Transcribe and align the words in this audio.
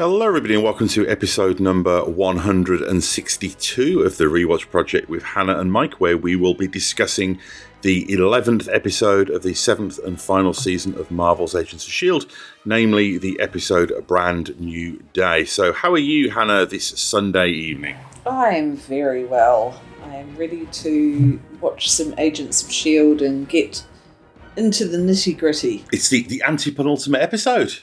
Hello, 0.00 0.26
everybody, 0.26 0.54
and 0.54 0.64
welcome 0.64 0.88
to 0.88 1.06
episode 1.06 1.60
number 1.60 2.02
162 2.06 4.00
of 4.00 4.16
the 4.16 4.24
Rewatch 4.24 4.70
Project 4.70 5.10
with 5.10 5.22
Hannah 5.22 5.58
and 5.58 5.70
Mike, 5.70 6.00
where 6.00 6.16
we 6.16 6.36
will 6.36 6.54
be 6.54 6.66
discussing 6.66 7.38
the 7.82 8.06
11th 8.06 8.66
episode 8.74 9.28
of 9.28 9.42
the 9.42 9.52
seventh 9.52 9.98
and 9.98 10.18
final 10.18 10.54
season 10.54 10.94
of 10.94 11.10
Marvel's 11.10 11.54
Agents 11.54 11.84
of 11.84 11.90
S.H.I.E.L.D., 11.90 12.28
namely 12.64 13.18
the 13.18 13.38
episode 13.40 13.90
A 13.90 14.00
Brand 14.00 14.58
New 14.58 15.04
Day. 15.12 15.44
So, 15.44 15.70
how 15.74 15.92
are 15.92 15.98
you, 15.98 16.30
Hannah, 16.30 16.64
this 16.64 16.98
Sunday 16.98 17.50
evening? 17.50 17.98
I'm 18.24 18.76
very 18.76 19.26
well. 19.26 19.82
I'm 20.04 20.34
ready 20.34 20.64
to 20.64 21.38
watch 21.60 21.90
some 21.90 22.14
Agents 22.16 22.62
of 22.62 22.70
S.H.I.E.L.D. 22.70 23.26
and 23.26 23.46
get 23.46 23.84
into 24.56 24.88
the 24.88 24.96
nitty 24.96 25.38
gritty. 25.38 25.84
It's 25.92 26.08
the, 26.08 26.22
the 26.22 26.42
anti 26.46 26.70
penultimate 26.70 27.20
episode. 27.20 27.80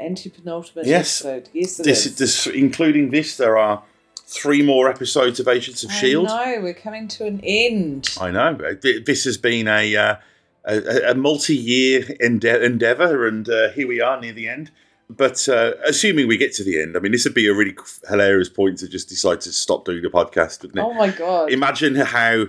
The 0.00 0.82
Yes. 0.84 1.24
episode. 1.24 1.48
Yes, 1.52 1.76
This, 1.76 2.06
is. 2.06 2.16
this, 2.16 2.46
including 2.46 3.10
this, 3.10 3.36
there 3.36 3.56
are 3.58 3.82
three 4.26 4.62
more 4.62 4.88
episodes 4.88 5.40
of 5.40 5.48
Agents 5.48 5.82
of 5.84 5.90
S.H.I.E.L.D. 5.90 6.28
I 6.32 6.54
know, 6.56 6.60
we're 6.62 6.74
coming 6.74 7.08
to 7.08 7.26
an 7.26 7.40
end. 7.42 8.08
I 8.20 8.30
know. 8.30 8.56
This 8.82 9.24
has 9.24 9.36
been 9.36 9.68
a 9.68 9.96
uh, 9.96 10.16
a, 10.64 11.10
a 11.10 11.14
multi-year 11.14 12.04
ende- 12.20 12.44
endeavor, 12.44 13.26
and 13.26 13.48
uh, 13.48 13.70
here 13.70 13.88
we 13.88 14.00
are 14.00 14.20
near 14.20 14.32
the 14.32 14.48
end. 14.48 14.70
But 15.08 15.48
uh, 15.48 15.72
assuming 15.84 16.28
we 16.28 16.36
get 16.36 16.52
to 16.54 16.64
the 16.64 16.80
end, 16.80 16.96
I 16.96 17.00
mean, 17.00 17.10
this 17.12 17.24
would 17.24 17.34
be 17.34 17.48
a 17.48 17.54
really 17.54 17.74
hilarious 18.08 18.48
point 18.48 18.78
to 18.78 18.88
just 18.88 19.08
decide 19.08 19.40
to 19.42 19.52
stop 19.52 19.84
doing 19.84 20.02
the 20.02 20.08
podcast, 20.08 20.62
wouldn't 20.62 20.78
it? 20.78 20.82
Oh 20.82 20.94
my 20.94 21.08
god. 21.10 21.50
Imagine 21.50 21.96
how 21.96 22.44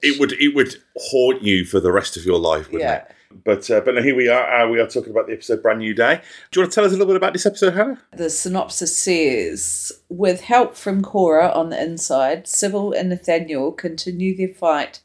it 0.00 0.20
would 0.20 0.32
it 0.32 0.54
would 0.54 0.76
haunt 0.96 1.42
you 1.42 1.64
for 1.64 1.80
the 1.80 1.90
rest 1.90 2.16
of 2.16 2.24
your 2.24 2.38
life, 2.38 2.66
wouldn't 2.70 2.82
Yeah. 2.82 2.96
it? 2.96 3.10
But 3.44 3.70
uh, 3.70 3.80
but 3.80 3.94
no, 3.94 4.02
here 4.02 4.16
we 4.16 4.28
are. 4.28 4.62
Uh, 4.62 4.68
we 4.68 4.80
are 4.80 4.86
talking 4.86 5.10
about 5.10 5.26
the 5.26 5.32
episode 5.32 5.62
"Brand 5.62 5.80
New 5.80 5.94
Day." 5.94 6.20
Do 6.50 6.60
you 6.60 6.62
want 6.62 6.72
to 6.72 6.74
tell 6.74 6.84
us 6.84 6.92
a 6.92 6.94
little 6.96 7.06
bit 7.06 7.16
about 7.16 7.32
this 7.32 7.46
episode, 7.46 7.74
Hannah? 7.74 8.00
The 8.12 8.30
synopsis 8.30 8.96
says 8.96 9.92
With 10.08 10.42
help 10.42 10.76
from 10.76 11.02
Kora 11.02 11.48
on 11.48 11.70
the 11.70 11.82
inside, 11.82 12.46
Sibyl 12.46 12.92
and 12.92 13.08
Nathaniel 13.08 13.72
continue 13.72 14.36
their 14.36 14.54
fight 14.54 15.00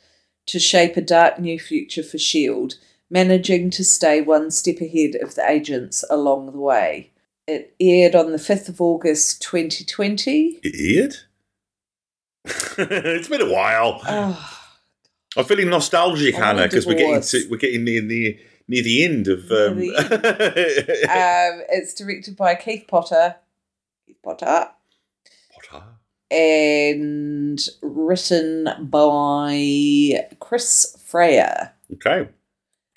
to 0.47 0.59
shape 0.59 0.97
a 0.97 1.01
dark 1.01 1.39
new 1.39 1.59
future 1.59 2.03
for 2.03 2.17
S.H.I.E.L.D., 2.17 2.75
managing 3.09 3.69
to 3.71 3.83
stay 3.83 4.21
one 4.21 4.51
step 4.51 4.81
ahead 4.81 5.15
of 5.21 5.35
the 5.35 5.47
agents 5.47 6.03
along 6.09 6.47
the 6.47 6.59
way. 6.59 7.11
It 7.47 7.75
aired 7.79 8.15
on 8.15 8.31
the 8.31 8.37
5th 8.37 8.69
of 8.69 8.81
August 8.81 9.41
2020. 9.41 10.59
Idiot. 10.63 11.25
it's 12.45 13.27
been 13.27 13.41
a 13.41 13.51
while. 13.51 14.01
Oh, 14.07 14.58
I'm 15.39 15.45
feeling 15.45 15.69
nostalgic, 15.69 16.35
I'm 16.35 16.41
Hannah, 16.41 16.63
because 16.63 16.85
we're 16.85 16.95
getting 16.95 17.21
to, 17.21 17.47
we're 17.49 17.57
getting 17.57 17.85
near 17.85 18.01
near 18.01 18.33
near 18.67 18.83
the 18.83 19.05
end 19.05 19.27
of. 19.29 19.49
Um, 19.49 19.77
um, 19.79 21.63
it's 21.69 21.93
directed 21.93 22.35
by 22.35 22.55
Keith 22.55 22.85
Potter. 22.87 23.35
Keith 24.05 24.17
Potter. 24.21 24.69
Potter. 25.53 25.83
And 26.29 27.59
written 27.81 28.67
by 28.89 30.27
Chris 30.41 30.95
Freyer. 31.03 31.71
Okay, 31.93 32.27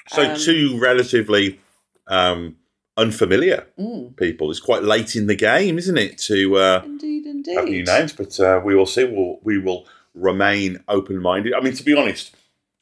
so 0.09 0.33
Um, 0.33 0.39
two 0.39 0.79
relatively 0.81 1.61
um, 2.09 2.57
unfamiliar 2.97 3.69
Mm, 3.79 4.17
people. 4.17 4.51
It's 4.51 4.61
quite 4.61 4.83
late 4.83 5.15
in 5.17 5.29
the 5.29 5.37
game, 5.37 5.79
isn't 5.79 5.97
it, 5.97 6.19
to 6.19 6.57
uh, 6.57 6.83
indeed, 6.85 7.25
indeed. 7.25 7.55
have 7.57 7.65
new 7.67 7.85
names? 7.85 8.13
But 8.13 8.39
uh, 8.41 8.61
we 8.65 8.75
will 8.75 8.85
see. 8.85 9.05
We'll, 9.05 9.39
we 9.43 9.59
will 9.59 9.87
remain 10.15 10.83
open 10.89 11.21
minded. 11.21 11.55
I 11.55 11.61
mean, 11.61 11.75
to 11.75 11.83
be 11.83 11.95
honest, 11.95 12.35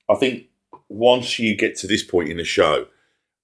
I 0.09 0.15
think 0.15 0.47
once 0.89 1.39
you 1.39 1.57
get 1.57 1.77
to 1.77 1.87
this 1.87 2.03
point 2.03 2.29
in 2.29 2.37
the 2.37 2.45
show, 2.45 2.87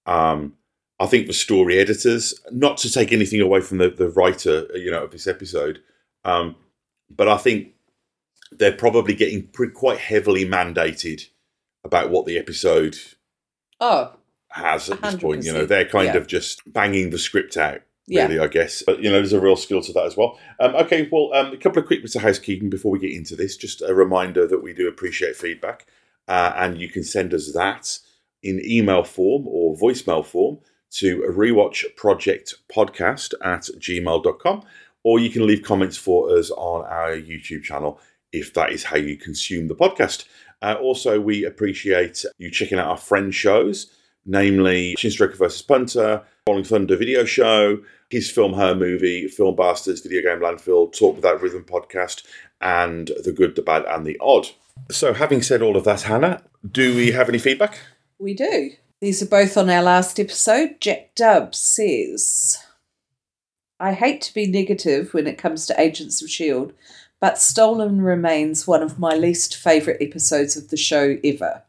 um, 0.05 0.53
I 0.99 1.05
think 1.05 1.27
the 1.27 1.33
story 1.33 1.79
editors, 1.79 2.33
not 2.51 2.77
to 2.77 2.91
take 2.91 3.13
anything 3.13 3.39
away 3.41 3.61
from 3.61 3.77
the, 3.77 3.89
the 3.89 4.09
writer, 4.09 4.67
you 4.75 4.91
know, 4.91 5.03
of 5.03 5.11
this 5.11 5.27
episode, 5.27 5.79
um, 6.25 6.55
but 7.09 7.27
I 7.27 7.37
think 7.37 7.73
they're 8.51 8.71
probably 8.71 9.13
getting 9.13 9.47
pre- 9.47 9.69
quite 9.69 9.99
heavily 9.99 10.45
mandated 10.45 11.27
about 11.83 12.09
what 12.09 12.25
the 12.25 12.37
episode 12.37 12.97
Oh, 13.79 14.13
has 14.49 14.89
at 14.89 15.01
this 15.01 15.15
point. 15.15 15.45
You 15.45 15.53
know, 15.53 15.65
they're 15.65 15.85
kind 15.85 16.07
yeah. 16.07 16.17
of 16.17 16.27
just 16.27 16.61
banging 16.71 17.11
the 17.11 17.19
script 17.19 17.57
out 17.57 17.81
yeah. 18.07 18.25
really, 18.25 18.39
I 18.39 18.47
guess. 18.47 18.81
But 18.85 19.03
you 19.03 19.09
know, 19.09 19.17
there's 19.17 19.33
a 19.33 19.39
real 19.39 19.55
skill 19.55 19.81
to 19.81 19.93
that 19.93 20.05
as 20.05 20.17
well. 20.17 20.39
Um, 20.59 20.75
okay, 20.75 21.07
well, 21.11 21.31
um, 21.33 21.53
a 21.53 21.57
couple 21.57 21.79
of 21.79 21.87
quick 21.87 22.01
bits 22.01 22.15
of 22.15 22.23
housekeeping 22.23 22.69
before 22.69 22.91
we 22.91 22.99
get 22.99 23.11
into 23.11 23.35
this. 23.35 23.57
Just 23.57 23.81
a 23.81 23.93
reminder 23.93 24.47
that 24.47 24.63
we 24.63 24.73
do 24.73 24.87
appreciate 24.87 25.35
feedback, 25.35 25.85
uh, 26.27 26.53
and 26.55 26.79
you 26.79 26.89
can 26.89 27.03
send 27.03 27.33
us 27.33 27.51
that 27.53 27.99
in 28.41 28.61
email 28.65 29.03
form 29.03 29.45
or 29.47 29.75
voicemail 29.75 30.25
form 30.25 30.59
to 30.89 31.17
rewatchprojectpodcast 31.29 33.33
at 33.43 33.61
gmail.com, 33.61 34.63
or 35.03 35.19
you 35.19 35.29
can 35.29 35.45
leave 35.45 35.63
comments 35.63 35.97
for 35.97 36.33
us 36.37 36.49
on 36.51 36.85
our 36.85 37.11
YouTube 37.11 37.63
channel 37.63 37.99
if 38.31 38.53
that 38.53 38.71
is 38.71 38.83
how 38.83 38.97
you 38.97 39.17
consume 39.17 39.67
the 39.67 39.75
podcast. 39.75 40.25
Uh, 40.61 40.75
also, 40.81 41.19
we 41.19 41.45
appreciate 41.45 42.23
you 42.37 42.49
checking 42.49 42.79
out 42.79 42.87
our 42.87 42.97
friend 42.97 43.33
shows, 43.33 43.91
namely 44.25 44.95
Chinstroker 44.97 45.35
versus 45.35 45.61
Punter, 45.61 46.23
Rolling 46.47 46.63
Thunder 46.63 46.95
video 46.95 47.25
show, 47.25 47.79
his 48.09 48.31
film, 48.31 48.53
her 48.53 48.73
movie, 48.73 49.27
Film 49.27 49.55
Bastards, 49.55 50.01
Video 50.01 50.21
Game 50.21 50.41
Landfill, 50.41 50.97
Talk 50.97 51.17
Without 51.17 51.41
Rhythm 51.41 51.65
podcast, 51.65 52.25
and 52.61 53.11
The 53.23 53.33
Good, 53.33 53.55
the 53.55 53.61
Bad, 53.61 53.83
and 53.85 54.05
the 54.05 54.17
Odd. 54.21 54.47
So, 54.89 55.13
having 55.13 55.41
said 55.41 55.61
all 55.61 55.75
of 55.75 55.83
that, 55.83 56.03
Hannah, 56.03 56.41
do 56.69 56.95
we 56.95 57.11
have 57.11 57.27
any 57.27 57.37
feedback? 57.37 57.79
We 58.17 58.33
do. 58.33 58.71
These 59.01 59.21
are 59.21 59.27
both 59.27 59.57
on 59.57 59.69
our 59.69 59.83
last 59.83 60.19
episode. 60.19 60.79
Jack 60.79 61.13
Dubbs 61.15 61.59
says, 61.59 62.57
I 63.79 63.93
hate 63.93 64.21
to 64.21 64.33
be 64.33 64.47
negative 64.47 65.13
when 65.13 65.27
it 65.27 65.37
comes 65.37 65.65
to 65.67 65.79
Agents 65.79 66.21
of 66.21 66.27
S.H.I.E.L.D., 66.27 66.73
but 67.19 67.37
Stolen 67.37 68.01
remains 68.01 68.65
one 68.65 68.83
of 68.83 68.99
my 68.99 69.15
least 69.15 69.57
favourite 69.57 70.01
episodes 70.01 70.55
of 70.55 70.69
the 70.69 70.77
show 70.77 71.17
ever. 71.23 71.63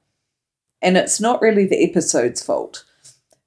And 0.80 0.96
it's 0.96 1.20
not 1.20 1.42
really 1.42 1.66
the 1.66 1.82
episode's 1.82 2.42
fault. 2.42 2.84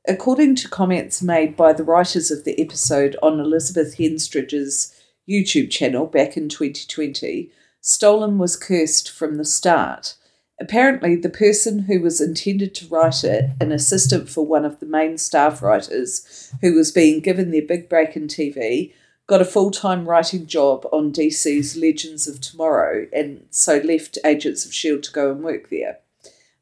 According 0.07 0.55
to 0.55 0.69
comments 0.69 1.21
made 1.21 1.55
by 1.55 1.73
the 1.73 1.83
writers 1.83 2.31
of 2.31 2.43
the 2.43 2.59
episode 2.59 3.15
on 3.21 3.39
Elizabeth 3.39 3.97
Henstridge's 3.97 4.95
YouTube 5.29 5.69
channel 5.69 6.07
back 6.07 6.35
in 6.35 6.49
2020, 6.49 7.51
Stolen 7.81 8.39
was 8.39 8.55
cursed 8.55 9.11
from 9.11 9.37
the 9.37 9.45
start. 9.45 10.15
Apparently, 10.59 11.15
the 11.15 11.29
person 11.29 11.79
who 11.79 11.99
was 11.99 12.19
intended 12.19 12.73
to 12.75 12.87
write 12.87 13.23
it, 13.23 13.51
an 13.59 13.71
assistant 13.71 14.29
for 14.29 14.45
one 14.45 14.65
of 14.65 14.79
the 14.79 14.85
main 14.85 15.17
staff 15.17 15.61
writers 15.61 16.51
who 16.61 16.73
was 16.73 16.91
being 16.91 17.19
given 17.19 17.51
their 17.51 17.61
big 17.61 17.87
break 17.87 18.15
in 18.15 18.27
TV, 18.27 18.93
got 19.27 19.41
a 19.41 19.45
full 19.45 19.71
time 19.71 20.09
writing 20.09 20.45
job 20.45 20.85
on 20.91 21.13
DC's 21.13 21.77
Legends 21.77 22.27
of 22.27 22.41
Tomorrow 22.41 23.07
and 23.13 23.45
so 23.49 23.77
left 23.77 24.17
Agents 24.25 24.65
of 24.65 24.71
S.H.I.E.L.D. 24.71 25.01
to 25.03 25.11
go 25.11 25.31
and 25.31 25.43
work 25.43 25.69
there. 25.69 25.99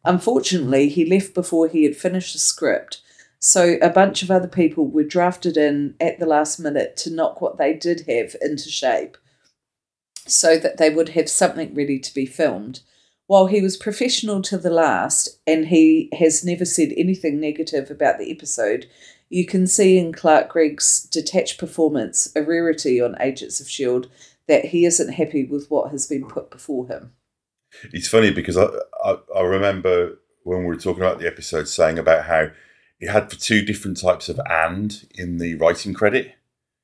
Unfortunately, 0.05 0.87
he 0.87 1.05
left 1.05 1.33
before 1.33 1.67
he 1.67 1.83
had 1.83 1.95
finished 1.95 2.33
the 2.33 2.39
script, 2.39 3.01
so 3.39 3.77
a 3.81 3.89
bunch 3.89 4.21
of 4.21 4.29
other 4.29 4.47
people 4.47 4.87
were 4.87 5.03
drafted 5.03 5.57
in 5.57 5.95
at 5.99 6.19
the 6.19 6.25
last 6.25 6.59
minute 6.59 6.97
to 6.97 7.09
knock 7.09 7.41
what 7.41 7.57
they 7.57 7.73
did 7.73 8.01
have 8.07 8.35
into 8.41 8.69
shape 8.69 9.17
so 10.27 10.57
that 10.57 10.77
they 10.77 10.89
would 10.89 11.09
have 11.09 11.29
something 11.29 11.73
ready 11.73 11.99
to 11.99 12.13
be 12.13 12.25
filmed. 12.25 12.81
While 13.27 13.47
he 13.47 13.61
was 13.61 13.77
professional 13.77 14.41
to 14.43 14.57
the 14.57 14.71
last, 14.71 15.39
and 15.45 15.67
he 15.67 16.09
has 16.17 16.43
never 16.43 16.65
said 16.65 16.93
anything 16.97 17.39
negative 17.39 17.91
about 17.91 18.17
the 18.17 18.31
episode, 18.31 18.87
you 19.29 19.45
can 19.45 19.67
see 19.67 19.97
in 19.97 20.13
Clark 20.13 20.49
Gregg's 20.49 21.03
detached 21.03 21.59
performance 21.59 22.31
a 22.35 22.41
rarity 22.41 22.99
on 22.99 23.15
Agents 23.21 23.59
of 23.59 23.67
S.H.I.E.L.D. 23.67 24.09
that 24.47 24.65
he 24.65 24.85
isn't 24.85 25.13
happy 25.13 25.45
with 25.45 25.69
what 25.69 25.91
has 25.91 26.07
been 26.07 26.27
put 26.27 26.49
before 26.49 26.87
him. 26.87 27.13
It's 27.93 28.07
funny 28.07 28.31
because 28.31 28.57
I, 28.57 28.67
I, 29.03 29.17
I 29.35 29.41
remember 29.41 30.17
when 30.43 30.61
we 30.61 30.65
were 30.65 30.75
talking 30.75 31.03
about 31.03 31.19
the 31.19 31.27
episode 31.27 31.67
saying 31.67 31.99
about 31.99 32.25
how 32.25 32.47
it 32.99 33.09
had 33.09 33.29
two 33.29 33.63
different 33.63 33.99
types 33.99 34.29
of 34.29 34.39
and 34.49 35.07
in 35.15 35.37
the 35.37 35.55
writing 35.55 35.93
credit. 35.93 36.35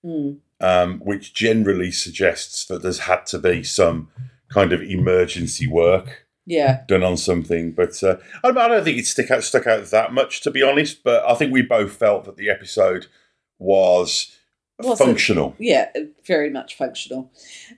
Mm. 0.06 0.38
um, 0.62 1.00
which 1.00 1.34
generally 1.34 1.90
suggests 1.90 2.66
that 2.66 2.84
there's 2.84 3.00
had 3.00 3.26
to 3.26 3.40
be 3.40 3.64
some 3.64 4.10
kind 4.50 4.72
of 4.72 4.84
emergency 4.84 5.66
work 5.66 6.28
Yeah, 6.46 6.84
done 6.88 7.02
on 7.02 7.18
something. 7.18 7.72
But 7.72 8.04
uh, 8.04 8.18
I, 8.44 8.52
don't 8.52 8.84
think 8.84 9.00
it 9.00 9.08
stick 9.08 9.32
out, 9.32 9.44
stuck 9.44 9.66
out 9.66 9.84
that 9.88 10.14
much, 10.14 10.42
to 10.42 10.52
be 10.52 10.62
honest. 10.62 11.04
But 11.04 11.28
I 11.28 11.34
think 11.34 11.52
we 11.52 11.64
both 11.64 11.94
felt 11.94 12.26
that 12.26 12.38
the 12.38 12.52
episode 12.52 13.08
was 13.58 14.38
Was 14.78 15.02
it? 15.02 15.04
functional. 15.04 15.56
yeah, 15.58 15.90
very 16.28 16.52
much 16.52 16.78
functional. 16.78 17.32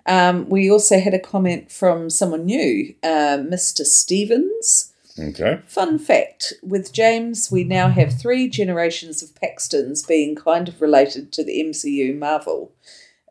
Um, 0.05 0.49
we 0.49 0.69
also 0.69 0.99
had 0.99 1.13
a 1.13 1.19
comment 1.19 1.71
from 1.71 2.09
someone 2.09 2.43
new, 2.45 2.93
uh, 3.03 3.37
Mr. 3.39 3.85
Stevens. 3.85 4.86
Okay. 5.19 5.61
Fun 5.65 5.97
fact 5.99 6.53
with 6.61 6.93
James, 6.93 7.49
we 7.51 7.63
now 7.63 7.89
have 7.89 8.19
three 8.19 8.47
generations 8.47 9.23
of 9.23 9.33
Paxtons 9.35 10.07
being 10.07 10.35
kind 10.35 10.67
of 10.67 10.81
related 10.81 11.31
to 11.33 11.43
the 11.43 11.59
MCU 11.63 12.17
Marvel. 12.17 12.71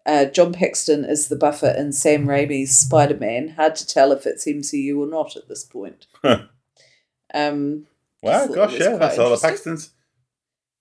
Uh, 0.04 0.24
John 0.26 0.52
Paxton 0.52 1.04
is 1.04 1.28
the 1.28 1.36
buffer 1.36 1.68
in 1.68 1.92
Sam 1.92 2.26
Raimi's 2.26 2.76
Spider 2.76 3.16
Man. 3.16 3.48
Hard 3.50 3.74
to 3.76 3.86
tell 3.86 4.12
if 4.12 4.24
it's 4.26 4.46
MCU 4.46 4.98
or 4.98 5.06
not 5.06 5.36
at 5.36 5.48
this 5.48 5.64
point. 5.64 6.06
Huh. 6.22 6.42
Um, 7.34 7.86
Wow, 8.22 8.46
gosh, 8.48 8.78
yeah, 8.78 8.96
that's 8.96 9.18
all 9.18 9.30
the. 9.30 9.36
Paxtons. 9.36 9.90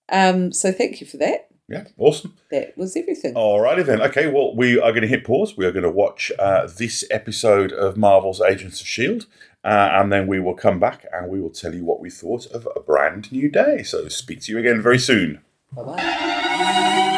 um, 0.09 0.51
so 0.51 0.71
thank 0.71 1.01
you 1.01 1.05
for 1.07 1.17
that. 1.17 1.49
Yeah, 1.67 1.85
awesome. 1.97 2.33
that 2.51 2.77
was 2.77 2.95
everything. 2.95 3.33
Alrighty 3.33 3.85
then. 3.85 4.01
Okay, 4.01 4.27
well, 4.27 4.55
we 4.55 4.79
are 4.79 4.91
going 4.91 5.01
to 5.01 5.07
hit 5.07 5.23
pause. 5.25 5.57
We 5.57 5.65
are 5.65 5.71
going 5.71 5.83
to 5.83 5.91
watch 5.91 6.31
uh, 6.39 6.67
this 6.67 7.03
episode 7.11 7.71
of 7.71 7.97
Marvel's 7.97 8.39
Agents 8.41 8.81
of 8.81 8.87
S.H.I.E.L.D., 8.87 9.25
uh, 9.65 9.89
and 9.93 10.13
then 10.13 10.27
we 10.27 10.39
will 10.39 10.53
come 10.53 10.79
back 10.79 11.05
and 11.11 11.29
we 11.29 11.41
will 11.41 11.49
tell 11.49 11.73
you 11.73 11.83
what 11.83 11.99
we 11.99 12.09
thought 12.09 12.45
of 12.47 12.67
A 12.75 12.79
Brand 12.79 13.31
New 13.31 13.49
Day. 13.49 13.83
So, 13.83 14.07
speak 14.07 14.41
to 14.41 14.51
you 14.51 14.59
again 14.59 14.81
very 14.81 14.99
soon. 14.99 15.41
Bye 15.73 15.83
bye. 15.83 17.11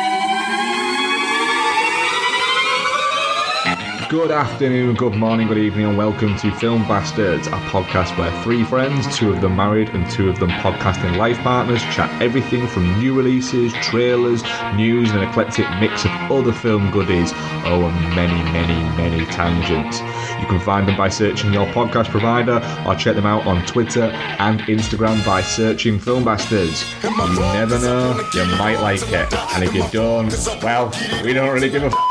Good 4.10 4.32
afternoon, 4.32 4.96
good 4.96 5.16
morning, 5.16 5.50
good 5.50 5.58
evening, 5.58 5.86
and 5.86 5.98
welcome 5.98 6.38
to 6.38 6.50
Film 6.56 6.88
Bastards, 6.88 7.48
a 7.48 7.52
podcast 7.52 8.18
where 8.18 8.32
three 8.42 8.64
friends, 8.64 9.06
two 9.18 9.34
of 9.34 9.42
them 9.42 9.58
married 9.58 9.90
and 9.90 10.10
two 10.10 10.30
of 10.30 10.40
them 10.40 10.50
podcasting 10.50 11.18
life 11.18 11.38
partners, 11.40 11.82
chat 11.94 12.10
everything 12.22 12.68
from 12.68 12.98
new 13.00 13.14
releases, 13.14 13.74
trailers, 13.74 14.44
news, 14.76 15.12
and 15.12 15.20
an 15.20 15.28
eclectic 15.28 15.70
mix 15.82 16.06
of 16.06 16.12
other 16.32 16.54
film 16.54 16.90
goodies. 16.90 17.34
Oh, 17.66 17.84
and 17.84 18.16
many, 18.16 18.42
many, 18.54 18.80
many 18.96 19.26
tangents. 19.26 20.00
You 20.40 20.48
can 20.48 20.62
find 20.62 20.88
them 20.88 20.96
by 20.96 21.10
searching 21.10 21.52
your 21.52 21.66
podcast 21.68 22.10
provider 22.10 22.62
or 22.88 22.96
check 22.96 23.16
them 23.16 23.26
out 23.26 23.46
on 23.46 23.66
Twitter 23.66 24.04
and 24.40 24.62
Instagram 24.62 25.26
by 25.26 25.42
searching 25.42 26.00
Film 26.00 26.24
Bastards. 26.24 26.86
You 27.04 27.40
never 27.40 27.78
know, 27.80 28.18
you 28.34 28.46
might 28.58 28.80
like 28.80 29.02
it. 29.12 29.34
And 29.54 29.66
if 29.66 29.74
you 29.74 29.84
don't, 29.92 30.32
well, 30.64 30.94
we 31.26 31.34
don't 31.34 31.54
really 31.54 31.70
give 31.70 31.84
a 31.84 31.88
f- 31.88 32.07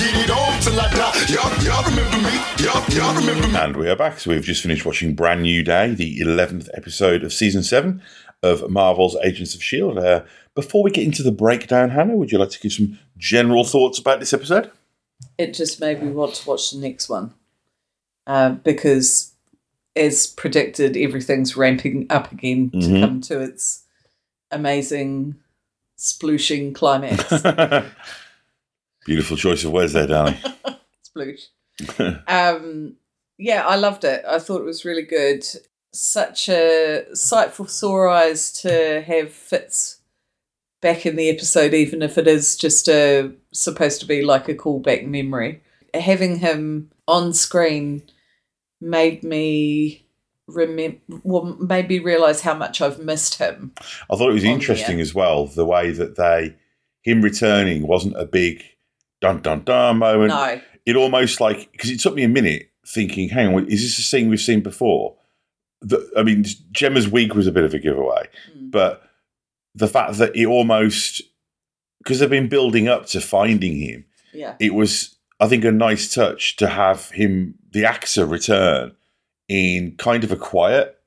Get 0.00 0.14
it 0.16 0.30
on 0.30 0.60
till 0.62 0.80
I 0.80 0.88
die. 0.94 1.24
Y'all, 1.28 1.62
y'all 1.62 1.84
remember 1.84 2.16
me. 2.26 2.34
Y'all, 2.64 2.82
y'all 2.94 3.14
remember 3.14 3.46
me. 3.48 3.54
And 3.54 3.76
we 3.76 3.86
are 3.88 3.94
back. 3.96 4.18
So, 4.18 4.30
we've 4.30 4.42
just 4.42 4.62
finished 4.62 4.86
watching 4.86 5.14
Brand 5.14 5.42
New 5.42 5.62
Day, 5.62 5.92
the 5.94 6.20
11th 6.20 6.70
episode 6.74 7.22
of 7.22 7.34
season 7.34 7.62
7 7.62 8.02
of 8.42 8.70
Marvel's 8.70 9.14
Agents 9.22 9.54
of 9.54 9.60
S.H.I.E.L.D. 9.60 10.00
Uh, 10.00 10.20
before 10.54 10.82
we 10.82 10.90
get 10.90 11.04
into 11.04 11.22
the 11.22 11.30
breakdown, 11.30 11.90
Hannah, 11.90 12.16
would 12.16 12.32
you 12.32 12.38
like 12.38 12.48
to 12.50 12.60
give 12.60 12.72
some 12.72 12.98
general 13.18 13.62
thoughts 13.62 13.98
about 13.98 14.20
this 14.20 14.32
episode? 14.32 14.70
It 15.36 15.52
just 15.52 15.80
made 15.80 16.02
me 16.02 16.10
want 16.12 16.34
to 16.36 16.48
watch 16.48 16.70
the 16.70 16.78
next 16.78 17.10
one 17.10 17.34
uh, 18.26 18.50
because, 18.52 19.32
as 19.94 20.26
predicted, 20.28 20.96
everything's 20.96 21.58
ramping 21.58 22.06
up 22.08 22.32
again 22.32 22.70
to 22.70 22.78
Mhm. 22.78 23.00
come 23.00 23.20
to 23.22 23.38
its 23.40 23.82
amazing 24.50 25.34
splooshing 25.98 26.74
climax. 26.74 27.22
Beautiful 29.06 29.36
choice 29.36 29.64
of 29.64 29.72
words 29.72 29.92
there, 29.92 30.06
darling. 30.06 30.36
Sploosh. 31.16 31.46
um, 32.28 32.96
yeah, 33.38 33.66
I 33.66 33.76
loved 33.76 34.04
it. 34.04 34.24
I 34.28 34.38
thought 34.38 34.60
it 34.60 34.66
was 34.66 34.84
really 34.84 35.02
good. 35.02 35.44
Such 35.92 36.48
a 36.48 37.06
sight 37.14 37.52
for 37.52 37.66
sore 37.66 38.08
eyes 38.08 38.52
to 38.62 39.02
have 39.06 39.32
Fitz 39.32 40.00
back 40.80 41.06
in 41.06 41.16
the 41.16 41.28
episode, 41.28 41.74
even 41.74 42.02
if 42.02 42.18
it 42.18 42.26
is 42.26 42.56
just 42.56 42.88
a 42.88 43.32
supposed 43.52 44.00
to 44.00 44.06
be 44.06 44.22
like 44.22 44.48
a 44.48 44.54
callback 44.54 45.06
memory. 45.06 45.62
Having 45.94 46.38
him 46.38 46.90
on 47.08 47.32
screen 47.32 48.02
made 48.80 49.24
me 49.24 50.06
remember, 50.46 50.98
well, 51.22 51.44
made 51.44 51.88
me 51.88 51.98
realize 51.98 52.42
how 52.42 52.54
much 52.54 52.80
I've 52.80 53.00
missed 53.00 53.36
him. 53.36 53.72
I 54.10 54.16
thought 54.16 54.30
it 54.30 54.34
was 54.34 54.44
interesting 54.44 54.96
there. 54.96 55.02
as 55.02 55.14
well 55.14 55.46
the 55.46 55.66
way 55.66 55.90
that 55.90 56.16
they 56.16 56.56
him 57.02 57.22
returning 57.22 57.86
wasn't 57.86 58.20
a 58.20 58.26
big 58.26 58.62
dun 59.20 59.40
dun 59.42 59.62
dun 59.64 59.98
moment. 59.98 60.28
No, 60.28 60.60
It 60.86 60.96
almost 60.96 61.40
like 61.40 61.70
because 61.72 61.90
it 61.90 62.00
took 62.00 62.14
me 62.14 62.24
a 62.24 62.28
minute 62.28 62.70
thinking, 62.86 63.28
hang 63.28 63.54
on, 63.54 63.66
is 63.68 63.82
this 63.82 63.98
a 63.98 64.02
scene 64.02 64.28
we've 64.28 64.40
seen 64.40 64.60
before? 64.62 65.16
The, 65.82 66.10
I 66.16 66.22
mean, 66.22 66.44
Jemma's 66.72 67.08
wig 67.08 67.32
was 67.34 67.46
a 67.46 67.52
bit 67.52 67.64
of 67.64 67.72
a 67.74 67.78
giveaway, 67.78 68.28
Mm. 68.56 68.70
but 68.70 69.02
the 69.74 69.88
fact 69.88 70.14
that 70.18 70.34
it 70.36 70.46
almost 70.46 71.22
because 72.02 72.18
they've 72.18 72.30
been 72.30 72.48
building 72.48 72.88
up 72.88 73.06
to 73.06 73.20
finding 73.20 73.76
him, 73.78 74.04
yeah, 74.32 74.56
it 74.58 74.74
was 74.74 75.16
I 75.38 75.48
think 75.48 75.64
a 75.64 75.72
nice 75.72 76.12
touch 76.14 76.56
to 76.56 76.66
have 76.68 77.10
him 77.10 77.54
the 77.72 77.84
actor 77.84 78.26
return 78.26 78.92
in 79.48 79.94
kind 79.96 80.22
of 80.24 80.32
a 80.32 80.36
quiet 80.36 80.98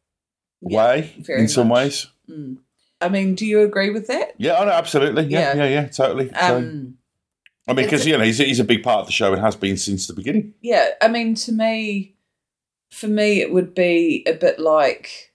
Yeah, 0.62 0.78
way 0.78 1.14
in 1.30 1.48
some 1.48 1.68
much. 1.68 1.76
ways. 1.84 2.08
Mm. 2.30 2.58
I 3.02 3.10
mean, 3.10 3.36
do 3.36 3.46
you 3.46 3.62
agree 3.62 3.90
with 3.90 4.08
that? 4.08 4.34
Yeah, 4.38 4.54
absolutely. 4.62 5.26
Yeah, 5.26 5.56
yeah, 5.56 5.64
Yeah. 5.66 5.70
yeah, 5.82 5.88
totally. 5.88 6.30
so, 6.30 6.56
Um, 6.58 6.98
I 7.68 7.74
mean, 7.74 7.86
because 7.86 8.06
you 8.06 8.18
know 8.18 8.24
he's, 8.24 8.40
he's 8.40 8.60
a 8.60 8.66
big 8.66 8.84
part 8.84 9.02
of 9.02 9.06
the 9.06 9.14
show 9.14 9.32
and 9.34 9.42
has 9.42 9.56
been 9.56 9.78
since 9.78 10.08
the 10.08 10.14
beginning. 10.14 10.54
yeah, 10.62 10.90
I 11.02 11.08
mean, 11.08 11.36
to 11.36 11.52
me, 11.52 12.16
for 12.92 13.08
me, 13.08 13.42
it 13.42 13.54
would 13.54 13.74
be 13.74 14.24
a 14.28 14.34
bit 14.34 14.60
like 14.60 15.34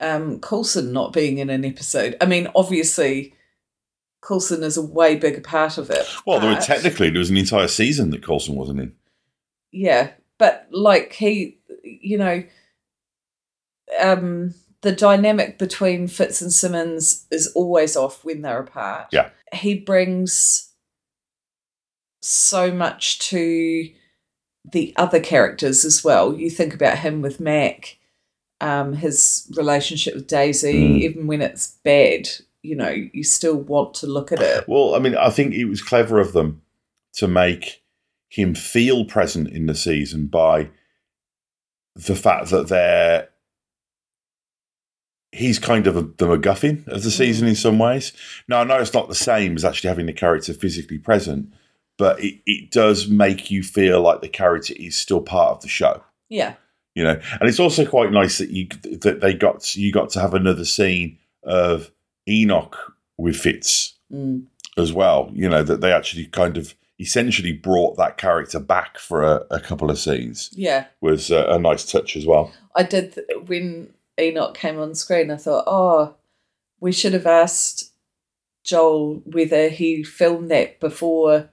um, 0.00 0.40
Coulson 0.40 0.92
not 0.92 1.12
being 1.12 1.38
in 1.38 1.50
an 1.50 1.64
episode. 1.64 2.16
I 2.20 2.26
mean, 2.26 2.48
obviously, 2.54 3.34
Coulson 4.22 4.62
is 4.62 4.76
a 4.76 4.82
way 4.82 5.16
bigger 5.16 5.42
part 5.42 5.76
of 5.76 5.90
it. 5.90 6.06
Well, 6.26 6.40
there 6.40 6.54
were 6.54 6.60
technically 6.60 7.10
there 7.10 7.18
was 7.18 7.30
an 7.30 7.36
entire 7.36 7.68
season 7.68 8.10
that 8.10 8.24
Coulson 8.24 8.54
wasn't 8.54 8.80
in. 8.80 8.92
yeah, 9.72 10.10
but 10.38 10.66
like 10.70 11.12
he, 11.12 11.58
you 11.82 12.16
know, 12.16 12.42
um, 14.00 14.54
the 14.80 14.92
dynamic 14.92 15.58
between 15.58 16.08
Fitz 16.08 16.40
and 16.40 16.52
Simmons 16.52 17.26
is 17.30 17.52
always 17.54 17.96
off 17.96 18.24
when 18.24 18.42
they're 18.42 18.60
apart. 18.60 19.08
Yeah. 19.12 19.30
he 19.52 19.78
brings 19.78 20.70
so 22.24 22.72
much 22.72 23.18
to 23.30 23.90
the 24.64 24.94
other 24.96 25.20
characters 25.20 25.84
as 25.84 26.02
well. 26.02 26.34
You 26.34 26.50
think 26.50 26.74
about 26.74 26.98
him 26.98 27.20
with 27.22 27.38
Mac, 27.40 27.98
um, 28.60 28.94
his 28.94 29.50
relationship 29.56 30.14
with 30.14 30.26
Daisy, 30.26 30.72
Mm. 30.72 31.00
even 31.00 31.26
when 31.26 31.42
it's 31.42 31.76
bad, 31.84 32.28
you 32.62 32.74
know, 32.74 32.88
you 33.12 33.22
still 33.22 33.56
want 33.56 33.94
to 33.94 34.06
look 34.06 34.32
at 34.32 34.40
it. 34.40 34.64
Well, 34.66 34.94
I 34.94 34.98
mean, 35.00 35.14
I 35.16 35.28
think 35.28 35.52
it 35.54 35.66
was 35.66 35.82
clever 35.82 36.18
of 36.18 36.32
them 36.32 36.62
to 37.14 37.28
make 37.28 37.82
him 38.28 38.54
feel 38.54 39.04
present 39.04 39.48
in 39.48 39.66
the 39.66 39.74
season 39.74 40.26
by 40.26 40.70
the 41.94 42.16
fact 42.16 42.50
that 42.50 42.68
they're 42.68 43.28
he's 45.30 45.58
kind 45.58 45.86
of 45.88 45.96
a, 45.96 46.02
the 46.02 46.26
MacGuffin 46.26 46.86
of 46.86 47.02
the 47.02 47.10
season 47.10 47.48
in 47.48 47.56
some 47.56 47.78
ways. 47.78 48.12
Now, 48.48 48.60
I 48.60 48.64
know 48.64 48.78
it's 48.78 48.94
not 48.94 49.08
the 49.08 49.14
same 49.16 49.56
as 49.56 49.64
actually 49.64 49.88
having 49.88 50.06
the 50.06 50.12
character 50.12 50.54
physically 50.54 50.98
present, 50.98 51.52
but 51.98 52.22
it, 52.22 52.40
it 52.46 52.70
does 52.70 53.08
make 53.08 53.50
you 53.50 53.62
feel 53.62 54.00
like 54.00 54.20
the 54.20 54.28
character 54.28 54.74
is 54.76 54.96
still 54.96 55.20
part 55.20 55.52
of 55.52 55.62
the 55.62 55.68
show. 55.68 56.02
Yeah, 56.28 56.54
you 56.94 57.04
know 57.04 57.20
and 57.40 57.48
it's 57.48 57.60
also 57.60 57.84
quite 57.84 58.10
nice 58.10 58.38
that 58.38 58.50
you 58.50 58.68
that 59.00 59.20
they 59.20 59.34
got 59.34 59.74
you 59.76 59.92
got 59.92 60.10
to 60.10 60.20
have 60.20 60.34
another 60.34 60.64
scene 60.64 61.18
of 61.42 61.90
enoch 62.28 62.76
with 63.18 63.36
fitz 63.36 63.94
mm. 64.12 64.44
as 64.78 64.92
well 64.92 65.30
you 65.34 65.48
know 65.48 65.62
that 65.62 65.80
they 65.80 65.92
actually 65.92 66.26
kind 66.26 66.56
of 66.56 66.74
essentially 67.00 67.52
brought 67.52 67.96
that 67.96 68.16
character 68.16 68.60
back 68.60 68.98
for 68.98 69.24
a, 69.24 69.44
a 69.50 69.60
couple 69.60 69.90
of 69.90 69.98
scenes 69.98 70.50
yeah. 70.52 70.86
was 71.00 71.30
uh, 71.32 71.46
a 71.48 71.58
nice 71.58 71.84
touch 71.84 72.16
as 72.16 72.24
well 72.24 72.52
I 72.74 72.82
did 72.82 73.14
th- 73.14 73.26
when 73.46 73.92
Enoch 74.18 74.54
came 74.54 74.78
on 74.78 74.94
screen. 74.94 75.30
I 75.30 75.36
thought, 75.36 75.64
oh, 75.66 76.14
we 76.80 76.92
should 76.92 77.12
have 77.12 77.26
asked 77.26 77.92
Joel 78.64 79.22
whether 79.24 79.68
he 79.68 80.02
filmed 80.02 80.50
that 80.50 80.80
before 80.80 81.50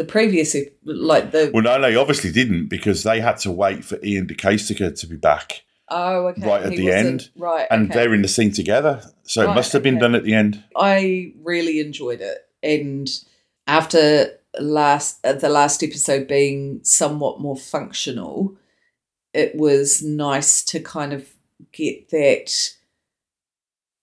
the 0.00 0.06
previous, 0.06 0.56
like 0.84 1.30
the. 1.30 1.50
well 1.52 1.62
no 1.62 1.76
no 1.76 1.90
he 1.90 1.96
obviously 1.96 2.32
didn't 2.32 2.68
because 2.68 3.02
they 3.02 3.20
had 3.20 3.36
to 3.36 3.50
wait 3.50 3.84
for 3.84 3.96
Iain 3.96 4.26
De 4.26 4.34
Caestecker 4.34 4.98
to 4.98 5.06
be 5.06 5.16
back 5.16 5.62
oh, 5.90 6.28
okay. 6.28 6.40
right 6.46 6.62
at 6.62 6.72
he 6.72 6.78
the 6.78 6.90
end, 6.90 7.28
right? 7.36 7.66
and 7.70 7.90
okay. 7.90 7.94
they're 7.94 8.14
in 8.14 8.22
the 8.22 8.28
scene 8.28 8.50
together 8.50 9.02
so 9.24 9.42
it 9.42 9.54
must 9.54 9.74
have 9.74 9.82
been 9.82 9.96
okay. 9.96 10.00
done 10.00 10.14
at 10.14 10.24
the 10.24 10.32
end 10.32 10.64
I 10.74 11.34
really 11.42 11.80
enjoyed 11.80 12.22
it, 12.22 12.38
and 12.62 13.10
after 13.66 14.38
last 14.58 15.18
uh, 15.22 15.34
the 15.34 15.50
last 15.50 15.82
episode 15.82 16.26
being 16.26 16.80
somewhat 16.82 17.42
more 17.42 17.58
functional, 17.58 18.56
it 19.34 19.54
was 19.54 20.02
nice 20.02 20.64
to 20.64 20.80
kind 20.80 21.12
of 21.12 21.28
get 21.72 22.08
that 22.08 22.70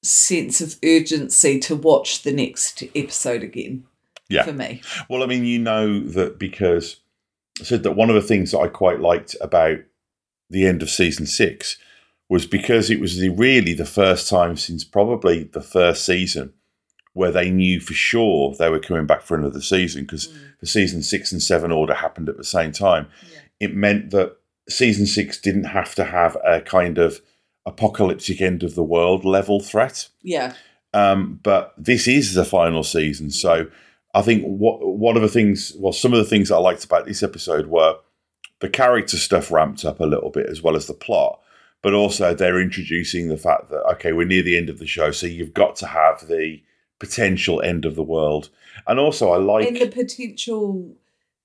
sense 0.03 0.61
of 0.61 0.75
urgency 0.85 1.59
to 1.61 1.75
watch 1.75 2.21
the 2.21 2.31
next 2.31 2.83
episode 2.95 3.41
again. 3.41 3.86
Yeah. 4.29 4.43
for 4.43 4.53
me. 4.53 4.81
Well, 5.09 5.23
I 5.23 5.25
mean, 5.25 5.45
you 5.45 5.59
know 5.59 6.01
that 6.01 6.37
because 6.37 6.97
I 7.59 7.63
said 7.63 7.83
that 7.83 7.93
one 7.93 8.09
of 8.09 8.15
the 8.15 8.21
things 8.21 8.51
that 8.51 8.59
I 8.59 8.67
quite 8.67 8.99
liked 8.99 9.35
about 9.41 9.79
the 10.49 10.67
end 10.67 10.81
of 10.81 10.89
season 10.89 11.25
six 11.25 11.77
was 12.29 12.45
because 12.45 12.89
it 12.89 12.99
was 12.99 13.17
the, 13.19 13.29
really 13.29 13.73
the 13.73 13.85
first 13.85 14.29
time 14.29 14.57
since 14.57 14.83
probably 14.83 15.43
the 15.43 15.61
first 15.61 16.05
season 16.05 16.53
where 17.13 17.31
they 17.31 17.49
knew 17.49 17.79
for 17.79 17.93
sure 17.93 18.53
they 18.59 18.69
were 18.69 18.79
coming 18.79 19.05
back 19.07 19.23
for 19.23 19.35
another 19.35 19.61
season 19.61 20.03
because 20.03 20.31
the 20.59 20.67
season 20.67 21.01
six 21.01 21.31
and 21.31 21.41
seven 21.41 21.71
order 21.71 21.93
happened 21.93 22.29
at 22.29 22.37
the 22.37 22.43
same 22.43 22.71
time. 22.71 23.07
Yeah. 23.31 23.39
It 23.59 23.75
meant 23.75 24.11
that 24.11 24.37
season 24.69 25.07
six 25.07 25.39
didn't 25.39 25.63
have 25.63 25.95
to 25.95 26.03
have 26.03 26.37
a 26.45 26.61
kind 26.61 26.97
of 26.97 27.21
apocalyptic 27.65 28.41
end 28.41 28.61
of 28.63 28.75
the 28.75 28.83
world 28.83 29.25
level 29.25 29.59
threat. 29.59 30.09
Yeah, 30.21 30.53
Um, 30.93 31.39
but 31.43 31.73
this 31.77 32.07
is 32.07 32.33
the 32.33 32.45
final 32.45 32.83
season, 32.83 33.29
so 33.31 33.67
I 34.17 34.23
think 34.23 34.43
what 34.43 34.83
one 34.83 35.15
of 35.15 35.21
the 35.21 35.27
things, 35.27 35.73
well, 35.77 35.93
some 35.93 36.11
of 36.11 36.17
the 36.17 36.25
things 36.25 36.49
that 36.49 36.55
I 36.55 36.59
liked 36.59 36.83
about 36.83 37.05
this 37.05 37.21
episode 37.21 37.67
were 37.67 37.97
the 38.61 38.69
character 38.69 39.15
stuff 39.15 39.51
ramped 39.51 39.85
up 39.85 39.99
a 39.99 40.05
little 40.05 40.31
bit 40.31 40.47
as 40.47 40.63
well 40.63 40.75
as 40.75 40.87
the 40.87 40.95
plot, 40.95 41.39
but 41.83 41.93
also 41.93 42.33
they're 42.33 42.59
introducing 42.59 43.27
the 43.27 43.37
fact 43.37 43.69
that 43.69 43.83
okay, 43.93 44.13
we're 44.13 44.25
near 44.25 44.41
the 44.41 44.57
end 44.57 44.69
of 44.69 44.79
the 44.79 44.87
show, 44.87 45.11
so 45.11 45.27
you've 45.27 45.53
got 45.53 45.75
to 45.77 45.85
have 45.85 46.27
the 46.27 46.63
potential 46.99 47.61
end 47.61 47.85
of 47.85 47.95
the 47.95 48.01
world. 48.01 48.49
And 48.87 48.99
also, 48.99 49.31
I 49.31 49.37
like 49.37 49.67
and 49.67 49.77
the 49.77 49.87
potential 49.87 50.95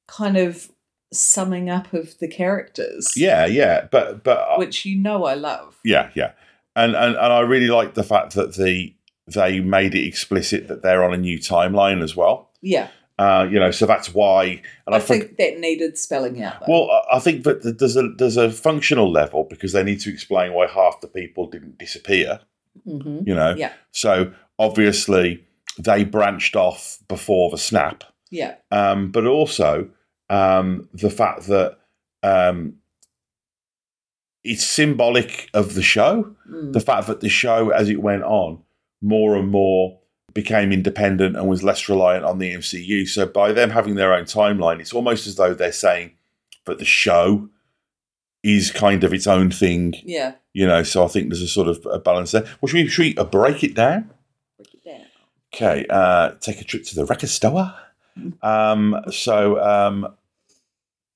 kind 0.09 0.39
of 0.39 0.71
summing 1.13 1.69
up 1.69 1.93
of 1.93 2.19
the 2.21 2.29
characters. 2.29 3.13
yeah, 3.17 3.45
yeah, 3.45 3.87
but 3.91 4.25
but 4.25 4.59
Which 4.59 4.87
you 4.87 4.97
know 4.97 5.25
I 5.25 5.35
love. 5.35 5.79
yeah, 5.85 6.09
yeah, 6.15 6.33
and 6.75 6.97
and 6.97 7.17
and 7.17 7.33
I 7.33 7.41
really 7.41 7.69
like 7.69 7.93
the 7.93 8.03
fact 8.03 8.35
that 8.35 8.55
the 8.57 8.95
they 9.27 9.61
made 9.61 9.95
it 9.95 10.07
explicit 10.07 10.69
that 10.69 10.83
they're 10.83 11.05
on 11.05 11.15
a 11.15 11.19
new 11.19 11.39
timeline 11.39 12.03
as 12.03 12.17
well. 12.17 12.42
Yeah. 12.63 12.89
Uh, 13.19 13.47
you 13.51 13.61
know, 13.61 13.71
so 13.71 13.85
that's 13.87 14.15
why. 14.15 14.63
And 14.87 14.95
I, 14.95 14.97
I, 14.97 15.01
think, 15.01 15.37
think 15.37 15.37
that 15.37 15.61
needed 15.61 15.99
spelling 15.99 16.43
out. 16.43 16.61
Though. 16.61 16.87
well, 16.87 17.03
I- 17.13 17.19
think 17.19 17.45
that 17.45 17.79
there's 17.79 17.97
a 17.97 18.09
there's 18.17 18.37
a 18.39 18.51
functional 18.51 19.13
level 19.13 19.45
because 19.45 19.73
they 19.73 19.83
need 19.85 20.01
to 20.01 20.11
explain 20.11 20.55
why 20.55 20.67
half 20.67 21.01
the 21.03 21.09
people 21.09 21.47
didn't 21.47 21.77
disappear. 21.79 22.41
hmm 22.85 23.21
You 23.27 23.35
know, 23.35 23.55
Yeah. 23.57 23.73
so 23.91 24.33
obviously 24.59 25.45
they 25.79 26.05
branched 26.05 26.57
off 26.57 26.99
before 27.09 27.51
the 27.51 27.59
snap, 27.59 28.05
Yeah. 28.31 28.55
um, 28.71 29.11
but 29.13 29.27
also 29.27 29.91
um, 30.31 30.89
the 30.95 31.11
fact 31.11 31.47
that 31.49 31.79
um, 32.23 32.77
it's 34.45 34.65
symbolic 34.65 35.49
of 35.55 35.75
the 35.75 35.83
show. 35.83 36.35
Mm. 36.51 36.73
The 36.73 36.81
fact 36.81 37.07
that 37.07 37.21
the 37.21 37.29
show, 37.29 37.71
as 37.71 37.89
it 37.89 38.01
went 38.03 38.23
on, 38.25 38.63
more 39.01 39.37
and 39.37 39.49
more 39.49 39.99
became 40.35 40.73
independent 40.73 41.37
and 41.37 41.49
was 41.49 41.63
less 41.63 41.89
reliant 41.89 42.25
on 42.25 42.39
the 42.39 42.55
MCU. 42.55 43.07
So 43.09 43.27
by 43.27 43.53
them 43.53 43.71
having 43.71 43.95
their 43.95 44.15
own 44.15 44.25
timeline, 44.25 44.81
it's 44.81 44.93
almost 44.93 45.27
as 45.27 45.37
though 45.37 45.55
they're 45.55 45.73
saying 45.73 46.13
that 46.65 46.79
the 46.79 46.85
show 46.85 47.49
is 48.43 48.71
kind 48.71 49.05
of 49.05 49.13
its 49.13 49.27
own 49.27 49.51
thing. 49.51 49.95
Yeah. 50.05 50.35
You 50.53 50.67
know, 50.67 50.83
so 50.83 51.05
I 51.05 51.09
think 51.09 51.29
there's 51.29 51.43
a 51.43 51.49
sort 51.49 51.69
of 51.69 51.87
a 51.91 51.99
balance 51.99 52.33
there. 52.33 52.45
Well, 52.61 52.69
should 52.69 52.75
we, 52.75 52.89
should 52.89 53.03
we 53.03 53.17
uh, 53.17 53.25
break 53.25 53.63
it 53.63 53.75
down? 53.75 54.11
Break 54.57 54.75
it 54.75 54.85
down. 54.85 55.07
Okay, 55.55 55.87
uh, 55.89 56.33
take 56.41 56.61
a 56.61 56.65
trip 56.65 56.85
to 56.85 56.95
the 56.95 57.05
record 57.05 57.31
store. 57.31 57.75
Um, 58.43 58.95
so 59.11 59.59
um, 59.59 60.07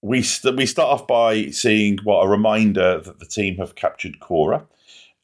we 0.01 0.23
st- 0.23 0.57
we 0.57 0.65
start 0.65 0.89
off 0.89 1.07
by 1.07 1.51
seeing 1.51 1.99
what 2.05 2.23
a 2.23 2.27
reminder 2.29 3.01
that 3.01 3.19
the 3.19 3.27
team 3.27 3.57
have 3.59 3.75
captured 3.75 4.19
Kora. 4.19 4.67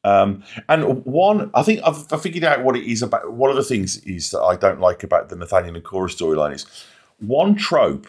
Um, 0.04 0.42
and 0.68 1.04
one, 1.04 1.50
I 1.54 1.62
think 1.62 1.80
I've, 1.85 2.06
I 2.12 2.16
figured 2.16 2.44
out 2.44 2.64
what 2.64 2.76
it 2.76 2.85
is 2.85 3.02
about. 3.02 3.32
One 3.32 3.50
of 3.50 3.56
the 3.56 3.62
things 3.62 3.99
is 3.99 4.30
that 4.32 4.40
I 4.40 4.56
don't 4.56 4.80
like 4.80 5.02
about 5.02 5.28
the 5.28 5.37
Nathaniel 5.37 5.76
and 5.76 5.85
Kora 5.85 6.09
storyline 6.09 6.54
is 6.54 6.66
one 7.18 7.54
trope. 7.54 8.09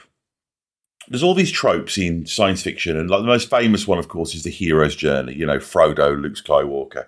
There's 1.09 1.23
all 1.23 1.33
these 1.35 1.51
tropes 1.51 1.97
in 1.97 2.25
science 2.25 2.63
fiction, 2.63 2.97
and 2.97 3.09
like 3.09 3.21
the 3.21 3.27
most 3.27 3.49
famous 3.49 3.87
one, 3.87 3.99
of 3.99 4.07
course, 4.07 4.33
is 4.33 4.43
the 4.43 4.49
hero's 4.49 4.95
journey. 4.95 5.33
You 5.33 5.45
know, 5.45 5.57
Frodo, 5.57 6.19
Luke 6.19 6.35
Skywalker, 6.35 7.05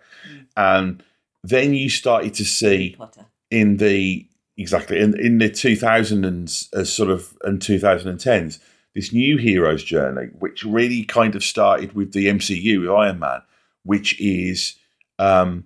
and 0.56 1.02
then 1.44 1.74
you 1.74 1.90
started 1.90 2.34
to 2.36 2.46
see 2.46 2.96
Potter. 2.98 3.26
in 3.50 3.78
the 3.78 4.28
exactly 4.58 5.00
in 5.00 5.20
in 5.20 5.38
the 5.38 5.50
2000 5.50 6.26
and 6.26 6.68
uh, 6.74 6.84
sort 6.84 7.10
of 7.10 7.38
and 7.44 7.60
2010s 7.60 8.60
this 8.94 9.12
new 9.12 9.38
hero's 9.38 9.84
journey 9.84 10.28
which 10.40 10.64
really 10.64 11.04
kind 11.04 11.36
of 11.36 11.44
started 11.44 11.94
with 11.94 12.14
the 12.14 12.28
MCU 12.28 12.80
with 12.80 12.90
Iron 12.90 13.20
Man 13.20 13.42
which 13.86 14.20
is 14.20 14.76
um 15.20 15.64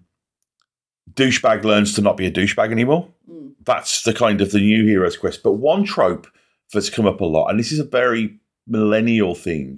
douchebag 1.14 1.64
learns 1.64 1.94
to 1.96 2.02
not 2.02 2.18
be 2.18 2.26
a 2.28 2.32
douchebag 2.32 2.72
anymore 2.72 3.08
Mm. 3.30 3.54
that's 3.64 4.02
the 4.04 4.14
kind 4.14 4.42
of 4.42 4.52
the 4.52 4.60
new 4.60 4.86
hero's 4.86 5.16
quest 5.18 5.44
but 5.44 5.54
one 5.54 5.84
trope 5.84 6.26
that's 6.74 6.90
come 6.90 7.06
up 7.06 7.22
a 7.22 7.26
lot 7.26 7.48
and 7.50 7.60
this 7.60 7.72
is 7.72 7.78
a 7.80 7.84
very 7.84 8.40
millennial 8.66 9.36
thing 9.36 9.78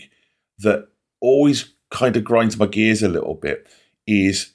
that 0.60 0.88
always 1.20 1.74
kind 1.90 2.16
of 2.16 2.24
grinds 2.24 2.58
my 2.58 2.66
gears 2.66 3.04
a 3.04 3.10
little 3.10 3.36
bit 3.36 3.68
is 4.08 4.54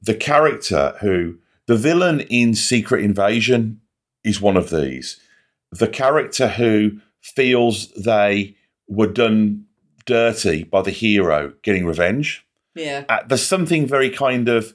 the 0.00 0.14
character 0.14 0.94
who 1.00 1.36
the 1.66 1.76
villain 1.76 2.20
in 2.20 2.54
Secret 2.54 3.04
Invasion 3.04 3.80
is 4.24 4.40
one 4.40 4.56
of 4.56 4.70
these. 4.70 5.20
The 5.70 5.88
character 5.88 6.48
who 6.48 6.92
feels 7.20 7.88
they 7.92 8.56
were 8.88 9.06
done 9.06 9.66
dirty 10.06 10.64
by 10.64 10.80
the 10.80 10.90
hero 10.90 11.52
getting 11.62 11.84
revenge. 11.84 12.46
Yeah. 12.78 13.04
Uh, 13.08 13.18
there's 13.26 13.44
something 13.46 13.86
very 13.86 14.10
kind 14.10 14.48
of 14.48 14.74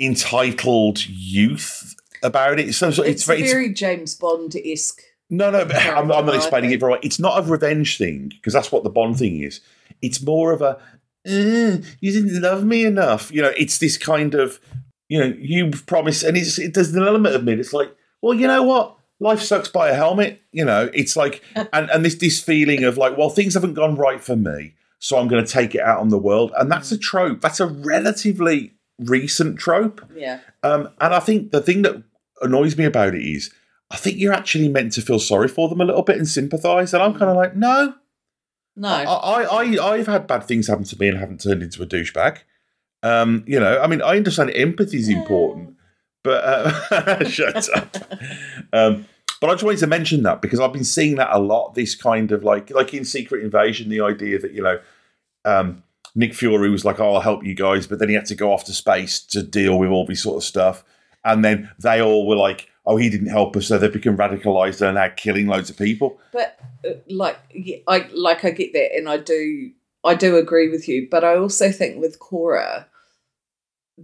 entitled 0.00 1.06
youth 1.06 1.94
about 2.22 2.58
it. 2.58 2.74
So, 2.74 2.90
so 2.90 3.02
It's, 3.02 3.28
it's, 3.28 3.52
very, 3.52 3.64
it's- 3.66 3.78
James 3.78 4.14
Bond 4.14 4.54
esque. 4.56 5.02
no, 5.30 5.50
no, 5.50 5.64
but 5.64 5.76
I'm, 5.76 6.10
I'm 6.12 6.26
not 6.26 6.34
explaining 6.34 6.70
it 6.72 6.80
very 6.80 6.92
well. 6.92 7.00
It's 7.02 7.18
not 7.18 7.38
a 7.38 7.50
revenge 7.50 7.98
thing 7.98 8.28
because 8.34 8.52
that's 8.52 8.72
what 8.72 8.84
the 8.84 8.90
Bond 8.90 9.18
thing 9.18 9.42
is. 9.42 9.60
It's 10.00 10.22
more 10.22 10.52
of 10.52 10.62
a 10.62 10.78
"Mm, 11.26 11.84
you 12.00 12.12
didn't 12.12 12.40
love 12.42 12.64
me 12.64 12.84
enough. 12.84 13.30
You 13.32 13.42
know, 13.42 13.52
it's 13.56 13.78
this 13.78 13.96
kind 13.96 14.34
of 14.34 14.58
you 15.08 15.18
know 15.20 15.34
you've 15.38 15.86
promised, 15.86 16.22
and 16.24 16.36
it's 16.36 16.58
it, 16.58 16.74
there's 16.74 16.92
an 16.94 17.02
element 17.02 17.34
of 17.36 17.44
me. 17.44 17.54
that's 17.54 17.72
like, 17.72 17.94
well, 18.20 18.34
you 18.34 18.46
know 18.46 18.62
what? 18.62 18.96
Life 19.20 19.40
sucks 19.40 19.68
by 19.68 19.90
a 19.90 19.94
helmet. 19.94 20.40
You 20.50 20.64
know, 20.64 20.90
it's 20.92 21.14
like 21.16 21.42
and 21.72 21.88
and 21.90 22.04
this 22.04 22.16
this 22.16 22.40
feeling 22.42 22.82
of 22.84 22.96
like, 22.98 23.16
well, 23.16 23.30
things 23.30 23.54
haven't 23.54 23.74
gone 23.74 23.94
right 23.96 24.20
for 24.22 24.34
me, 24.34 24.74
so 25.02 25.18
I'm 25.18 25.26
going 25.26 25.44
to 25.44 25.52
take 25.52 25.74
it 25.74 25.80
out 25.80 25.98
on 25.98 26.10
the 26.10 26.18
world, 26.18 26.52
and 26.56 26.70
that's 26.70 26.92
a 26.92 26.96
trope. 26.96 27.40
That's 27.40 27.58
a 27.58 27.66
relatively 27.66 28.74
recent 29.00 29.58
trope. 29.58 30.00
Yeah. 30.14 30.38
Um, 30.62 30.90
and 31.00 31.12
I 31.12 31.18
think 31.18 31.50
the 31.50 31.60
thing 31.60 31.82
that 31.82 32.00
annoys 32.40 32.78
me 32.78 32.84
about 32.84 33.16
it 33.16 33.22
is, 33.22 33.52
I 33.90 33.96
think 33.96 34.18
you're 34.18 34.32
actually 34.32 34.68
meant 34.68 34.92
to 34.92 35.02
feel 35.02 35.18
sorry 35.18 35.48
for 35.48 35.68
them 35.68 35.80
a 35.80 35.84
little 35.84 36.02
bit 36.02 36.18
and 36.18 36.28
sympathise. 36.28 36.94
And 36.94 37.02
I'm 37.02 37.14
kind 37.14 37.32
of 37.32 37.36
like, 37.36 37.56
no, 37.56 37.94
No. 38.76 38.88
I, 38.90 39.42
I, 39.42 39.42
I, 39.42 39.92
I've 39.94 40.06
had 40.06 40.28
bad 40.28 40.44
things 40.44 40.68
happen 40.68 40.84
to 40.84 40.96
me 41.00 41.08
and 41.08 41.18
haven't 41.18 41.40
turned 41.40 41.64
into 41.64 41.82
a 41.82 41.86
douchebag. 41.86 42.38
Um, 43.02 43.42
you 43.48 43.58
know, 43.58 43.80
I 43.82 43.88
mean, 43.88 44.02
I 44.02 44.16
understand 44.16 44.52
empathy 44.54 44.98
is 44.98 45.08
important, 45.08 45.74
but 46.22 46.44
uh, 46.44 47.24
shut 47.28 47.68
up. 47.76 47.96
Um, 48.74 49.06
but 49.42 49.50
I 49.50 49.54
just 49.54 49.64
wanted 49.64 49.80
to 49.80 49.88
mention 49.88 50.22
that 50.22 50.40
because 50.40 50.60
I've 50.60 50.72
been 50.72 50.84
seeing 50.84 51.16
that 51.16 51.30
a 51.32 51.40
lot. 51.40 51.74
This 51.74 51.96
kind 51.96 52.30
of 52.30 52.44
like, 52.44 52.70
like 52.70 52.94
in 52.94 53.04
Secret 53.04 53.42
Invasion, 53.42 53.88
the 53.88 54.00
idea 54.00 54.38
that 54.38 54.52
you 54.52 54.62
know, 54.62 54.78
um, 55.44 55.82
Nick 56.14 56.32
Fury 56.32 56.70
was 56.70 56.84
like, 56.84 57.00
"Oh, 57.00 57.14
I'll 57.14 57.20
help 57.20 57.44
you 57.44 57.52
guys," 57.52 57.88
but 57.88 57.98
then 57.98 58.08
he 58.08 58.14
had 58.14 58.26
to 58.26 58.36
go 58.36 58.52
off 58.52 58.62
to 58.66 58.72
space 58.72 59.18
to 59.18 59.42
deal 59.42 59.80
with 59.80 59.90
all 59.90 60.06
this 60.06 60.22
sort 60.22 60.36
of 60.36 60.44
stuff, 60.44 60.84
and 61.24 61.44
then 61.44 61.68
they 61.80 62.00
all 62.00 62.28
were 62.28 62.36
like, 62.36 62.68
"Oh, 62.86 62.96
he 62.96 63.10
didn't 63.10 63.30
help 63.30 63.56
us," 63.56 63.66
so 63.66 63.78
they 63.78 63.88
become 63.88 64.16
radicalized 64.16 64.80
and 64.80 64.96
are 64.96 65.10
killing 65.10 65.48
loads 65.48 65.70
of 65.70 65.76
people. 65.76 66.20
But 66.32 66.60
uh, 66.88 66.92
like 67.08 67.36
I 67.88 68.08
like 68.14 68.44
I 68.44 68.52
get 68.52 68.72
that, 68.74 68.94
and 68.96 69.08
I 69.08 69.16
do 69.16 69.72
I 70.04 70.14
do 70.14 70.36
agree 70.36 70.68
with 70.68 70.86
you. 70.86 71.08
But 71.10 71.24
I 71.24 71.36
also 71.36 71.72
think 71.72 72.00
with 72.00 72.20
Kora, 72.20 72.86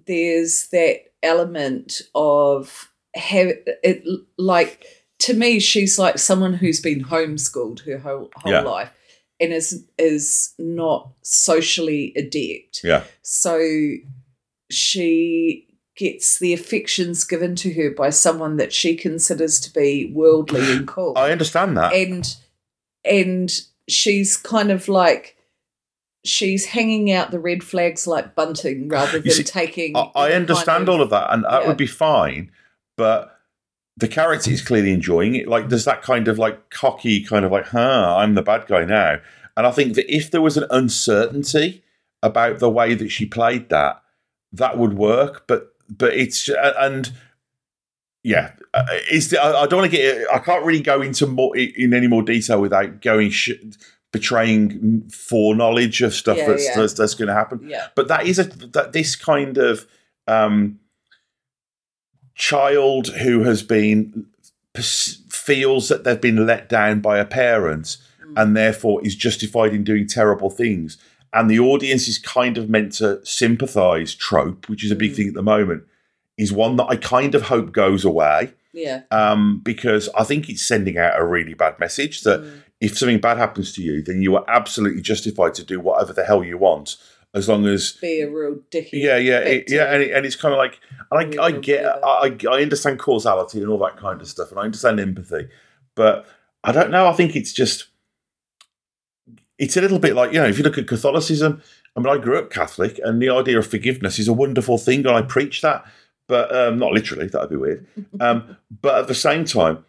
there's 0.09 0.67
that 0.71 1.13
element 1.23 2.03
of 2.17 2.91
have 3.15 3.53
it 3.85 4.03
like 4.37 4.85
to 5.21 5.35
me 5.35 5.59
she's 5.59 5.99
like 5.99 6.19
someone 6.19 6.55
who's 6.55 6.81
been 6.81 7.05
homeschooled 7.05 7.81
her 7.85 7.99
whole 7.99 8.31
whole 8.37 8.53
Yeah. 8.53 8.61
life 8.61 8.93
and 9.41 9.53
is 9.53 9.85
is 9.99 10.55
not 10.59 11.11
socially 11.23 12.13
adept. 12.17 12.81
Yeah, 12.85 13.05
So 13.23 13.61
she 14.71 15.67
gets 15.97 16.39
the 16.39 16.53
affections 16.53 17.25
given 17.25 17.57
to 17.57 17.73
her 17.75 17.91
by 17.91 18.11
someone 18.11 18.57
that 18.57 18.73
she 18.73 18.95
considers 18.97 19.59
to 19.61 19.73
be 19.73 20.13
worldly 20.15 20.61
and 20.77 20.87
cool 20.95 21.15
I 21.17 21.33
understand 21.33 21.77
that. 21.77 21.93
and 21.93 22.37
and 23.05 23.51
she's 23.89 24.37
kind 24.37 24.71
of 24.71 24.89
like 24.89 25.37
she's 26.25 26.67
hanging 26.67 27.11
out 27.11 27.31
the 27.31 27.41
red 27.41 27.65
flags 27.65 28.07
like 28.07 28.35
bunting 28.35 28.89
rather 28.91 29.19
than 29.19 29.31
see, 29.31 29.43
taking 29.43 29.97
I, 29.97 30.11
I 30.15 30.33
understand 30.33 30.87
kind 30.87 30.89
all 30.89 31.03
of 31.03 31.11
that, 31.11 31.33
and 31.33 31.45
that 31.45 31.63
yeah. 31.63 31.69
would 31.69 31.77
be 31.77 31.87
fine. 31.87 32.51
But 32.97 33.38
the 33.99 34.09
character 34.09 34.51
is 34.51 34.63
clearly 34.63 34.93
enjoying 34.93 35.35
it. 35.35 35.49
Like 35.49 35.69
there's 35.69 35.85
that 35.85 36.03
kind 36.03 36.29
of 36.29 36.39
like 36.39 36.71
cocky 36.71 37.23
kind 37.25 37.45
of 37.45 37.51
like, 37.51 37.67
huh, 37.67 38.17
I'm 38.19 38.35
the 38.35 38.43
bad 38.43 38.67
guy 38.67 38.85
now. 38.85 39.19
And 39.57 39.67
I 39.67 39.73
think 39.73 39.95
that 39.95 40.15
if 40.15 40.31
there 40.31 40.41
was 40.41 40.57
an 40.57 40.67
uncertainty 40.71 41.83
about 42.23 42.61
the 42.61 42.71
way 42.71 42.95
that 42.95 43.09
she 43.09 43.27
played 43.27 43.71
that, 43.71 44.01
that 44.53 44.79
would 44.79 44.95
work. 44.95 45.47
But 45.49 45.73
but 45.89 46.15
it's 46.15 46.49
and 46.49 47.13
yeah, 48.23 48.53
uh, 48.73 48.85
it's 49.11 49.35
I, 49.35 49.63
I 49.63 49.67
don't 49.67 49.81
want 49.81 49.91
to 49.91 49.97
get 49.97 50.27
I 50.33 50.39
can't 50.39 50.65
really 50.65 50.81
go 50.81 51.03
into 51.03 51.27
more 51.27 51.57
in 51.57 51.93
any 51.93 52.07
more 52.07 52.23
detail 52.23 52.61
without 52.61 53.03
going 53.03 53.31
sh- 53.31 53.51
betraying 54.13 55.09
foreknowledge 55.11 56.03
of 56.03 56.15
stuff 56.15 56.37
Yeah, 56.39 56.47
that's, 56.49 56.65
yeah. 56.65 56.77
that's 56.77 56.93
that's 56.95 57.15
going 57.15 57.29
to 57.29 57.35
happen 57.35 57.61
yeah 57.69 57.89
but 57.95 58.09
that 58.09 58.27
is 58.27 58.39
a 58.39 58.45
that 58.45 58.93
this 58.93 59.15
kind 59.17 59.59
of 59.59 59.87
um, 60.27 60.79
child 62.39 63.09
who 63.09 63.43
has 63.43 63.63
been 63.63 64.27
feels 65.31 65.89
that 65.89 66.05
they've 66.05 66.21
been 66.21 66.47
let 66.47 66.69
down 66.69 67.01
by 67.01 67.19
a 67.19 67.25
parent 67.25 67.97
and 68.37 68.57
therefore 68.57 69.05
is 69.05 69.17
justified 69.17 69.73
in 69.75 69.83
doing 69.83 70.07
terrible 70.07 70.51
things 70.51 70.99
and 71.33 71.51
the 71.51 71.59
audience 71.59 72.07
is 72.09 72.19
kind 72.19 72.57
of 72.57 72.69
meant 72.71 72.93
to 72.93 73.25
sympathize 73.25 74.15
trope 74.15 74.69
which 74.69 74.85
is 74.85 74.91
a 74.91 74.97
big 74.97 75.13
Mm. 75.13 75.17
thing 75.17 75.29
at 75.29 75.35
the 75.35 75.43
moment 75.43 75.83
is 76.37 76.53
one 76.53 76.77
that 76.77 76.85
i 76.89 76.97
kind 76.97 77.35
of 77.35 77.43
hope 77.43 77.73
goes 77.73 78.05
away 78.05 78.53
yeah 78.73 79.03
um, 79.11 79.61
because 79.65 80.09
i 80.17 80.23
think 80.25 80.49
it's 80.49 80.63
sending 80.65 80.97
out 80.99 81.19
a 81.19 81.25
really 81.25 81.55
bad 81.55 81.79
message 81.81 82.21
that 82.23 82.41
Mm. 82.41 82.63
if 82.81 82.97
something 82.99 83.19
bad 83.19 83.39
happens 83.39 83.73
to 83.73 83.83
you, 83.83 84.03
then 84.03 84.23
you 84.23 84.37
are 84.37 84.45
absolutely 84.49 85.03
justified 85.03 85.55
to 85.55 85.65
do 85.65 85.81
whatever 85.81 86.13
the 86.13 86.25
hell 86.25 86.45
you 86.45 86.57
want, 86.57 86.97
as 87.35 87.49
long 87.49 87.67
as 87.67 87.93
Be 88.01 88.21
a 88.21 88.31
real 88.31 88.61
dicky. 88.71 88.99
yeah, 88.99 89.17
yeah, 89.17 89.41
it, 89.41 89.65
yeah, 89.69 89.93
and, 89.93 90.03
it, 90.05 90.13
and 90.15 90.25
it's 90.25 90.37
kind 90.37 90.53
of 90.55 90.59
like, 90.59 90.79
and 91.11 91.41
I, 91.41 91.45
I 91.45 91.51
get. 91.53 91.85
I, 91.85 92.37
I 92.51 92.63
understand 92.63 92.99
causality 92.99 93.61
and 93.61 93.69
all 93.69 93.79
that 93.79 93.97
kind 93.97 94.21
of 94.21 94.29
stuff, 94.29 94.51
and 94.51 94.61
I 94.61 94.65
understand 94.65 95.01
empathy, 95.01 95.49
but 95.95 96.27
I 96.65 96.73
don't 96.73 96.91
know. 96.91 97.07
I 97.07 97.13
think 97.13 97.37
it's 97.37 97.53
just, 97.53 97.89
it's 99.59 99.77
a 99.77 99.81
little 99.81 99.99
bit 99.99 100.15
like 100.15 100.33
you 100.33 100.41
know, 100.41 100.47
if 100.47 100.59
you 100.59 100.65
look 100.65 100.79
at 100.79 100.89
Catholicism. 100.89 101.63
I 101.97 102.01
mean, 102.01 102.15
I 102.15 102.23
grew 102.23 102.39
up 102.39 102.51
Catholic, 102.51 103.01
and 103.03 103.21
the 103.21 103.31
idea 103.31 103.59
of 103.59 103.67
forgiveness 103.67 104.21
is 104.21 104.29
a 104.29 104.33
wonderful 104.33 104.79
thing, 104.79 105.01
and 105.01 105.17
I 105.17 105.23
preach 105.23 105.63
that, 105.63 105.85
but 106.29 106.55
um, 106.55 106.79
not 106.79 106.93
literally. 106.93 107.27
That'd 107.27 107.51
be 107.51 107.57
weird. 107.57 107.87
Um, 108.21 108.57
but 108.83 108.99
at 108.99 109.09
the 109.09 109.15
same 109.15 109.45
time, 109.45 109.85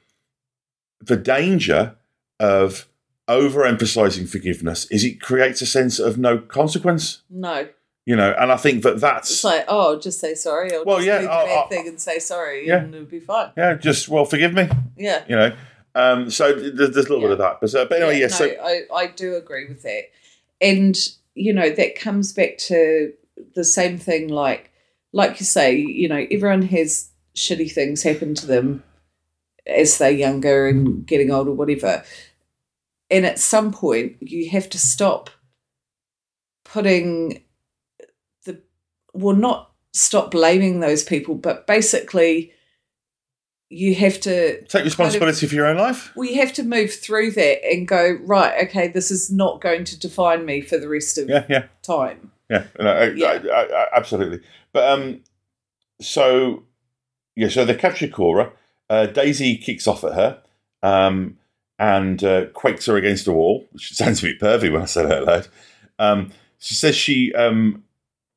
the 0.99 1.17
danger 1.17 1.95
of 2.39 2.87
overemphasizing 3.27 4.27
forgiveness 4.27 4.87
is 4.89 5.03
it 5.03 5.21
creates 5.21 5.61
a 5.61 5.65
sense 5.65 5.99
of 5.99 6.17
no 6.17 6.39
consequence. 6.39 7.21
No. 7.29 7.67
You 8.05 8.15
know, 8.15 8.33
and 8.39 8.51
I 8.51 8.57
think 8.57 8.83
that 8.83 8.99
that's 8.99 9.29
It's 9.29 9.43
like, 9.43 9.65
oh, 9.67 9.99
just 9.99 10.19
say 10.19 10.33
sorry. 10.33 10.73
Or 10.75 10.83
Well, 10.83 10.97
just 10.97 11.07
yeah, 11.07 11.21
do 11.21 11.27
the 11.27 11.65
thing 11.69 11.87
and 11.87 12.01
say 12.01 12.17
sorry 12.19 12.67
Yeah. 12.67 12.77
and 12.77 12.95
it'll 12.95 13.05
be 13.05 13.19
fine. 13.19 13.51
yeah, 13.55 13.75
just 13.75 14.09
well, 14.09 14.25
forgive 14.25 14.53
me. 14.53 14.67
Yeah. 14.97 15.23
You 15.27 15.35
know, 15.35 15.55
um, 15.95 16.29
so 16.29 16.53
there's, 16.53 16.91
there's 16.93 17.05
a 17.05 17.09
little 17.09 17.21
bit 17.21 17.31
of 17.31 17.37
that, 17.39 17.59
but, 17.61 17.75
uh, 17.75 17.85
but 17.85 17.97
anyway, 18.01 18.15
yeah. 18.19 18.27
no, 18.27 18.33
so 18.33 18.45
I, 18.45 18.81
I 18.95 19.07
do 19.07 19.35
agree 19.35 19.67
with 19.67 19.83
that. 19.83 20.03
And, 20.61 20.97
you 21.35 21.53
know, 21.53 21.69
that 21.69 21.95
comes 21.99 22.33
back 22.33 22.57
to 22.59 23.13
the 23.55 23.63
same 23.63 23.97
thing 23.97 24.27
like 24.29 24.71
like 25.11 25.39
you 25.39 25.45
say, 25.45 25.75
you 25.75 26.07
know, 26.07 26.25
everyone 26.29 26.61
has 26.63 27.09
shitty 27.35 27.71
things 27.71 28.03
happen 28.03 28.33
to 28.35 28.45
them 28.45 28.83
as 29.65 29.97
they're 29.97 30.11
younger 30.11 30.67
and 30.67 31.05
getting 31.05 31.31
older, 31.31 31.51
whatever. 31.51 32.03
And 33.09 33.25
at 33.25 33.39
some 33.39 33.71
point 33.71 34.17
you 34.19 34.49
have 34.49 34.69
to 34.69 34.79
stop 34.79 35.29
putting 36.63 37.41
well 39.19 39.35
not 39.35 39.71
stop 39.93 40.31
blaming 40.31 40.79
those 40.79 41.03
people, 41.03 41.35
but 41.35 41.67
basically 41.67 42.53
you 43.69 43.93
have 43.95 44.19
to 44.21 44.63
take 44.63 44.83
responsibility 44.83 45.45
for 45.45 45.53
your 45.53 45.67
own 45.67 45.77
life. 45.77 46.11
we 46.15 46.33
have 46.33 46.51
to 46.51 46.63
move 46.63 46.91
through 46.91 47.29
that 47.29 47.63
and 47.63 47.87
go 47.87 48.17
right 48.23 48.65
okay 48.65 48.87
this 48.87 49.11
is 49.11 49.31
not 49.31 49.61
going 49.61 49.83
to 49.83 49.99
define 49.99 50.43
me 50.43 50.59
for 50.59 50.79
the 50.79 50.89
rest 50.89 51.19
of 51.19 51.29
Yeah, 51.29 51.45
yeah, 51.47 51.65
time 51.83 52.31
yeah. 52.49 52.65
No, 52.79 52.91
I, 52.91 53.03
Yeah. 53.09 53.27
I, 53.27 53.63
I, 53.63 53.85
absolutely. 53.95 54.41
But 54.73 54.91
um, 54.91 55.21
so 56.01 56.63
yeah, 57.35 57.49
so 57.49 57.63
they 57.63 57.75
capture 57.75 58.07
Kora. 58.07 58.51
Uh, 58.89 59.05
Daisy 59.05 59.55
kicks 59.57 59.87
off 59.87 60.03
at 60.03 60.13
her. 60.13 60.41
Um, 60.81 61.37
and 61.77 62.23
uh, 62.25 62.47
quakes 62.47 62.87
her 62.87 62.97
against 62.97 63.27
a 63.27 63.31
wall, 63.31 63.65
which 63.71 63.93
sounds 63.93 64.21
a 64.21 64.27
bit 64.27 64.39
pervy 64.39 64.71
when 64.71 64.81
I 64.81 64.85
say 64.85 65.05
that 65.05 65.19
out 65.19 65.27
loud. 65.27 65.47
Um, 65.97 66.31
she 66.57 66.73
says 66.73 66.93
she, 66.95 67.33
um, 67.33 67.83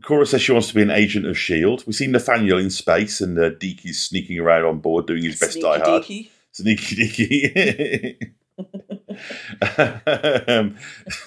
Kora 0.03 0.27
says 0.27 0.43
she 0.43 0.53
wants 0.53 0.69
to 0.69 0.75
be 0.75 0.83
an 0.83 0.91
agent 0.91 1.27
of 1.27 1.33
S.H.I.E.L.D. 1.33 1.85
We 1.87 1.93
see 1.93 2.07
Nathaniel 2.07 2.59
in 2.59 2.71
space 2.71 3.21
and 3.21 3.39
uh, 3.39 3.51
Deke 3.51 3.87
is 3.87 4.01
sneaking 4.01 4.39
around 4.39 4.65
on 4.65 4.79
board 4.79 5.07
doing 5.07 5.23
his 5.25 5.39
best 5.39 5.61
Die 5.61 5.79
Hard. 5.79 6.05
Sneaky 6.05 6.31
Sneaky 6.53 6.97
Dicky. 6.97 8.35
um, 9.79 10.77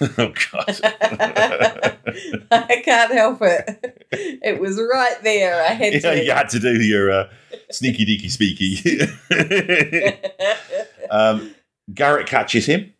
oh, 0.18 0.32
God. 0.52 0.80
i 2.50 2.82
can't 2.84 3.12
help 3.12 3.38
it 3.42 3.96
it 4.12 4.60
was 4.60 4.78
right 4.78 5.16
there 5.22 5.60
i 5.62 5.68
had 5.72 5.92
yeah, 5.92 5.98
to 5.98 6.24
you 6.24 6.30
had 6.30 6.48
to 6.48 6.60
do 6.60 6.80
your 6.82 7.10
uh, 7.10 7.28
sneaky 7.70 8.06
deaky 8.06 8.30
speaky. 8.30 9.10
um, 11.10 11.54
Garrett 11.92 12.26
catches 12.26 12.66
him. 12.66 12.92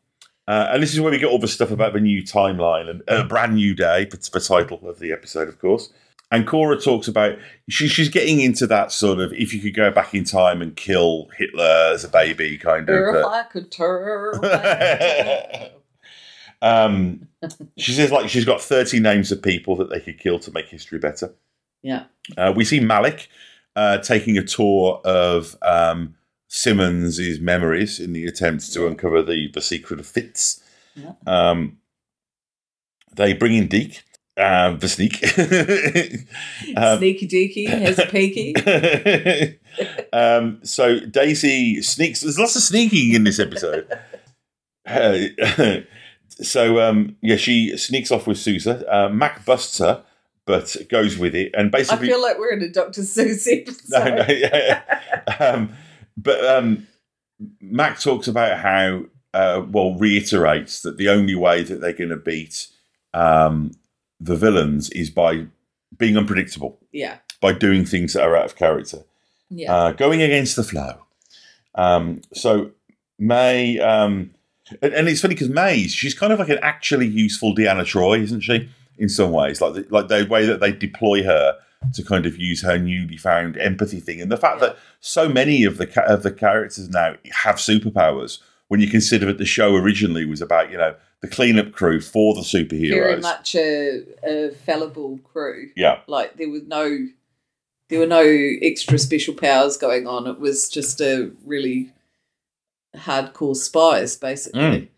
Uh, 0.48 0.68
and 0.70 0.82
this 0.82 0.94
is 0.94 1.00
where 1.00 1.10
we 1.10 1.18
get 1.18 1.26
all 1.28 1.38
the 1.38 1.48
stuff 1.48 1.70
about 1.70 1.92
the 1.92 2.00
new 2.00 2.22
timeline 2.22 2.88
and 2.88 3.02
a 3.08 3.24
brand 3.24 3.54
new 3.56 3.74
day. 3.74 4.02
It's 4.12 4.28
the 4.28 4.40
title 4.40 4.88
of 4.88 5.00
the 5.00 5.12
episode, 5.12 5.48
of 5.48 5.58
course. 5.58 5.90
And 6.30 6.46
Kora 6.46 6.80
talks 6.80 7.06
about 7.08 7.36
she, 7.68 7.86
she's 7.88 8.08
getting 8.08 8.40
into 8.40 8.66
that 8.66 8.90
sort 8.90 9.20
of 9.20 9.32
if 9.32 9.52
you 9.54 9.60
could 9.60 9.74
go 9.74 9.90
back 9.90 10.14
in 10.14 10.24
time 10.24 10.60
and 10.60 10.74
kill 10.76 11.28
Hitler 11.36 11.90
as 11.92 12.02
a 12.04 12.08
baby 12.08 12.58
kind 12.58 12.88
of. 12.88 13.14
if 13.14 13.24
uh, 13.24 13.28
i 13.28 13.42
could 13.44 13.70
turn 13.70 14.34
um, 16.62 17.28
she 17.76 17.92
says 17.92 18.10
like 18.10 18.28
she's 18.28 18.44
got 18.44 18.60
30 18.60 19.00
names 19.00 19.30
of 19.30 19.42
people 19.42 19.76
that 19.76 19.90
they 19.90 20.00
could 20.00 20.18
kill 20.18 20.38
to 20.40 20.50
make 20.52 20.66
history 20.66 20.98
better. 20.98 21.32
yeah 21.82 22.04
Uh, 22.36 22.52
we 22.56 22.64
see 22.64 22.80
Malik 22.80 23.28
uh, 23.76 23.98
taking 23.98 24.36
a 24.38 24.42
tour 24.42 25.00
of 25.04 25.56
um, 25.62 26.14
Simmons' 26.56 27.38
memories 27.38 28.00
in 28.00 28.14
the 28.14 28.24
attempt 28.24 28.72
to 28.72 28.86
uncover 28.86 29.22
the, 29.22 29.50
the 29.52 29.60
secret 29.60 30.00
of 30.00 30.06
Fitz. 30.06 30.62
Yeah. 30.94 31.12
Um, 31.26 31.76
they 33.14 33.34
bring 33.34 33.52
in 33.52 33.68
Deke, 33.68 34.02
uh, 34.38 34.70
the 34.76 34.88
sneak. 34.88 35.22
Um, 36.76 36.98
sneaky 36.98 37.28
deaky 37.28 37.68
has 37.68 37.98
a 37.98 38.06
peeky 38.06 39.58
um, 40.12 40.58
so 40.62 40.98
Daisy 41.00 41.82
sneaks. 41.82 42.22
There's 42.22 42.38
lots 42.38 42.56
of 42.56 42.62
sneaking 42.62 43.12
in 43.12 43.24
this 43.24 43.38
episode. 43.38 43.86
Uh, 44.86 45.18
so 46.28 46.80
um, 46.80 47.16
yeah, 47.20 47.36
she 47.36 47.76
sneaks 47.76 48.10
off 48.10 48.26
with 48.26 48.38
Sousa. 48.38 48.84
Uh, 48.92 49.08
Mac 49.10 49.44
busts 49.44 49.78
her, 49.78 50.02
but 50.46 50.74
goes 50.88 51.18
with 51.18 51.34
it, 51.34 51.54
and 51.54 51.70
basically, 51.70 52.08
i 52.08 52.10
feel 52.10 52.22
like 52.22 52.38
we're 52.38 52.52
in 52.52 52.62
a 52.62 52.70
dr 52.70 53.00
seuss 53.00 53.46
episode 53.50 54.04
no, 54.04 54.16
no, 54.16 54.26
yeah, 54.28 54.82
yeah. 55.28 55.34
um, 55.36 55.72
but 56.16 56.44
um, 56.44 56.86
Mac 57.60 58.00
talks 58.00 58.28
about 58.28 58.58
how, 58.58 59.04
uh, 59.34 59.62
well, 59.70 59.94
reiterates 59.94 60.82
that 60.82 60.96
the 60.96 61.08
only 61.08 61.34
way 61.34 61.62
that 61.62 61.80
they're 61.80 61.92
going 61.92 62.10
to 62.10 62.16
beat 62.16 62.68
um, 63.14 63.72
the 64.20 64.36
villains 64.36 64.90
is 64.90 65.10
by 65.10 65.46
being 65.96 66.16
unpredictable, 66.16 66.78
yeah. 66.92 67.18
By 67.40 67.52
doing 67.52 67.84
things 67.84 68.14
that 68.14 68.22
are 68.22 68.36
out 68.36 68.46
of 68.46 68.56
character, 68.56 69.04
yeah. 69.50 69.74
Uh, 69.74 69.92
going 69.92 70.22
against 70.22 70.56
the 70.56 70.64
flow. 70.64 70.98
Um, 71.74 72.22
so 72.32 72.70
May, 73.18 73.78
um, 73.78 74.30
and, 74.82 74.92
and 74.94 75.08
it's 75.08 75.20
funny 75.20 75.34
because 75.34 75.50
May, 75.50 75.86
she's 75.86 76.14
kind 76.14 76.32
of 76.32 76.38
like 76.38 76.48
an 76.48 76.58
actually 76.62 77.06
useful 77.06 77.54
Deanna 77.54 77.84
Troi, 77.84 78.22
isn't 78.22 78.40
she? 78.40 78.68
In 78.98 79.10
some 79.10 79.30
ways, 79.30 79.60
like 79.60 79.74
the, 79.74 79.86
like 79.90 80.08
the 80.08 80.26
way 80.28 80.46
that 80.46 80.60
they 80.60 80.72
deploy 80.72 81.22
her 81.22 81.58
to 81.94 82.02
kind 82.02 82.26
of 82.26 82.36
use 82.38 82.62
her 82.62 82.78
newly 82.78 83.16
found 83.16 83.56
empathy 83.58 84.00
thing, 84.00 84.20
and 84.20 84.30
the 84.32 84.36
fact 84.36 84.60
that 84.60 84.76
so 85.00 85.28
many 85.28 85.64
of 85.64 85.78
the 85.78 86.02
of 86.04 86.22
the 86.22 86.32
characters 86.32 86.88
now 86.88 87.14
have 87.32 87.56
superpowers. 87.56 88.38
When 88.68 88.80
you 88.80 88.88
consider 88.88 89.26
that 89.26 89.38
the 89.38 89.44
show 89.44 89.76
originally 89.76 90.24
was 90.24 90.42
about 90.42 90.72
you 90.72 90.76
know 90.76 90.96
the 91.20 91.28
cleanup 91.28 91.70
crew 91.70 92.00
for 92.00 92.34
the 92.34 92.40
superheroes, 92.40 92.90
very 92.90 93.20
much 93.20 93.54
a, 93.54 94.02
a 94.24 94.50
fallible 94.50 95.18
crew 95.18 95.68
yeah, 95.76 96.00
like 96.08 96.36
there 96.36 96.48
was 96.50 96.62
no 96.64 97.06
there 97.88 98.00
were 98.00 98.06
no 98.06 98.24
extra 98.62 98.98
special 98.98 99.34
powers 99.34 99.76
going 99.76 100.08
on 100.08 100.26
it 100.26 100.40
was 100.40 100.68
just 100.68 101.00
a 101.00 101.30
really 101.44 101.92
hardcore 102.96 103.54
spies 103.56 104.16
basically 104.16 104.60
Mm. 104.60 104.88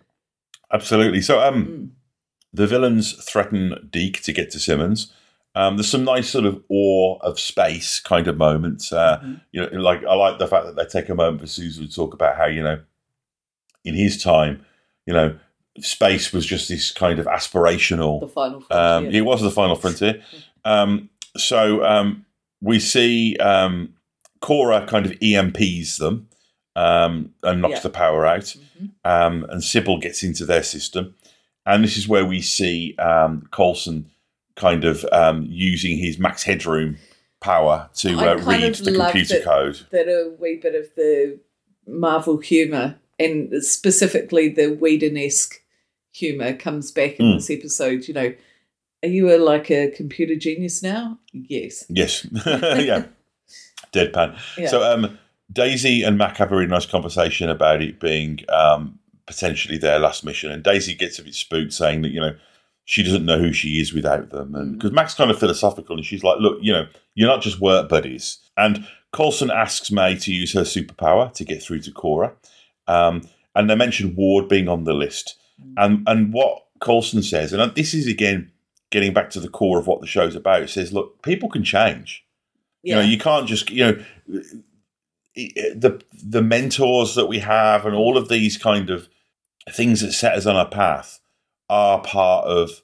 absolutely. 0.73 1.21
So 1.21 1.41
um, 1.41 1.67
Mm. 1.67 1.88
the 2.53 2.67
villains 2.67 3.12
threaten 3.25 3.88
Deke 3.91 4.23
to 4.23 4.33
get 4.33 4.51
to 4.53 4.59
Simmons. 4.59 5.12
Um, 5.59 5.77
there's 5.77 5.90
some 5.90 6.05
nice 6.05 6.29
sort 6.31 6.44
of 6.44 6.62
awe 6.71 7.18
of 7.21 7.38
space 7.40 7.99
kind 8.01 8.29
of 8.29 8.37
moments. 8.37 8.92
Uh, 8.92 9.18
Mhm. 9.23 9.40
You 9.53 9.61
know, 9.62 9.81
like 9.81 10.05
I 10.05 10.14
like 10.14 10.38
the 10.38 10.47
fact 10.47 10.66
that 10.66 10.77
they 10.77 10.85
take 10.85 11.09
a 11.09 11.14
moment 11.14 11.40
for 11.40 11.47
Sousa 11.49 11.83
to 11.87 11.92
talk 11.92 12.14
about 12.14 12.37
how 12.37 12.47
you 12.47 12.62
know, 12.62 12.79
in 13.85 13.94
his 13.94 14.23
time, 14.23 14.64
you 15.07 15.12
know, 15.12 15.37
space 15.81 16.33
was 16.33 16.47
just 16.47 16.68
this 16.68 16.90
kind 16.92 17.18
of 17.18 17.27
aspirational. 17.27 18.21
the 18.21 18.29
final 18.29 18.59
Um, 18.71 19.03
frontier. 19.05 19.21
it 19.21 19.25
was 19.25 19.42
the 19.42 19.51
final 19.51 19.77
frontier. 19.77 20.23
Um, 20.64 21.09
so 21.37 21.85
um, 21.85 22.27
we 22.61 22.79
see 22.79 23.37
um, 23.38 23.94
Kora 24.40 24.87
kind 24.87 25.07
of 25.07 25.12
EMPs 25.21 25.97
them 25.99 26.29
um, 26.77 27.33
and 27.42 27.62
knocks 27.62 27.75
Yeah. 27.77 27.81
the 27.81 27.90
power 27.90 28.27
out 28.27 28.55
Mhm. 28.81 28.90
um, 29.05 29.47
and 29.49 29.62
Sibyl 29.64 29.99
gets 29.99 30.23
into 30.23 30.44
their 30.44 30.62
system. 30.62 31.14
And 31.64 31.83
this 31.83 31.97
is 31.97 32.07
where 32.07 32.25
we 32.27 32.42
see 32.42 32.94
um, 32.99 33.49
Coulson 33.51 34.11
kind 34.59 34.85
of 34.85 35.05
um, 35.12 35.47
using 35.49 35.97
his 35.97 36.18
max 36.18 36.42
headroom 36.42 36.97
power 37.40 37.88
to 37.94 38.11
uh, 38.18 38.37
read 38.44 38.75
the 38.75 38.92
computer 38.94 39.37
it. 39.37 39.44
code. 39.44 39.81
that 39.92 40.09
a 40.09 40.35
wee 40.38 40.57
bit 40.61 40.75
of 40.75 40.87
the 40.97 41.38
marvel 41.87 42.37
humor 42.38 42.97
and 43.18 43.62
specifically 43.64 44.49
the 44.49 44.66
whedon-esque 44.75 45.62
humor 46.12 46.53
comes 46.53 46.90
back 46.92 47.18
in 47.21 47.27
Mm. 47.27 47.35
this 47.37 47.51
episode 47.51 48.09
you 48.09 48.14
know 48.14 48.35
are 49.05 49.09
you 49.09 49.33
a 49.35 49.38
like 49.38 49.71
a 49.71 49.88
computer 49.92 50.35
genius 50.35 50.83
now 50.83 51.18
yes 51.33 51.85
Yes. 51.88 52.27
yeah. 52.47 53.05
Deadpan. 53.92 54.37
yeah 54.59 54.68
So 54.68 54.83
um, 54.83 55.18
Daisy 55.53 56.03
and 56.03 56.18
Mac 56.18 56.37
have 56.38 56.53
a 56.53 56.57
really 56.57 56.66
nice 56.68 56.87
conversation 56.87 57.49
about 57.49 57.81
it 57.81 58.01
being 58.01 58.40
um, 58.51 58.99
potentially 59.27 59.79
their 59.79 59.99
last 59.99 60.25
mission. 60.25 60.51
And 60.51 60.62
Daisy 60.62 60.94
gets 60.94 61.18
a 61.18 61.23
bit 61.23 61.35
spooked, 61.35 61.73
saying 61.73 62.03
that, 62.03 62.11
you 62.11 62.21
know, 62.21 62.35
she 62.88 63.03
doesn't 63.03 63.27
know 63.27 63.38
who 63.38 63.53
she 63.53 63.83
is 63.83 63.92
without 63.92 64.31
them. 64.31 64.55
And 64.55 64.72
because 64.72 64.92
Mac's 64.92 65.12
kind 65.12 65.31
of 65.31 65.38
philosophical 65.38 65.94
and 65.94 66.07
she's 66.07 66.24
like, 66.24 66.38
look, 66.40 66.57
you 66.62 66.72
know, 66.72 66.87
you're 67.14 67.29
not 67.29 67.42
just 67.42 67.61
work 67.61 67.87
buddies. 67.87 68.38
And 68.57 68.88
Coulson 69.12 69.51
asks 69.51 69.90
May 69.90 70.16
to 70.16 70.33
use 70.33 70.55
her 70.55 70.62
superpower 70.62 71.31
to 71.35 71.44
get 71.44 71.62
through 71.62 71.81
to 71.81 71.92
Kora. 71.92 72.33
Um, 72.87 73.29
and 73.55 73.68
they 73.68 73.74
mention 73.74 74.16
Ward 74.16 74.48
being 74.48 74.70
on 74.70 74.85
the 74.85 74.94
list. 74.94 75.37
And, 75.77 76.03
and 76.09 76.33
what 76.33 76.64
Coulson 76.81 77.22
says, 77.22 77.53
and 77.53 77.74
this 77.74 77.92
is 77.92 78.07
again 78.07 78.51
getting 78.90 79.12
back 79.12 79.29
to 79.31 79.40
the 79.40 79.51
core 79.51 79.79
of 79.79 79.87
what 79.87 80.01
the 80.01 80.07
show's 80.07 80.35
about, 80.35 80.70
says, 80.70 80.90
look, 80.90 81.20
people 81.20 81.51
can 81.51 81.64
change. 81.64 82.24
Yeah. 82.83 82.94
You 82.94 83.03
know, 83.03 83.09
you 83.11 83.18
can't 83.18 83.46
just 83.46 83.68
you 83.68 83.85
know 83.85 84.03
the 85.35 86.03
the 86.14 86.42
mentors 86.42 87.16
that 87.16 87.27
we 87.27 87.40
have 87.40 87.85
and 87.85 87.94
all 87.94 88.16
of 88.16 88.31
these 88.31 88.57
kind 88.57 88.88
of 88.88 89.09
things 89.70 90.01
that 90.01 90.12
set 90.12 90.35
us 90.35 90.46
on 90.46 90.57
a 90.57 90.64
path 90.64 91.20
are 91.69 92.01
part 92.01 92.47
of. 92.47 92.83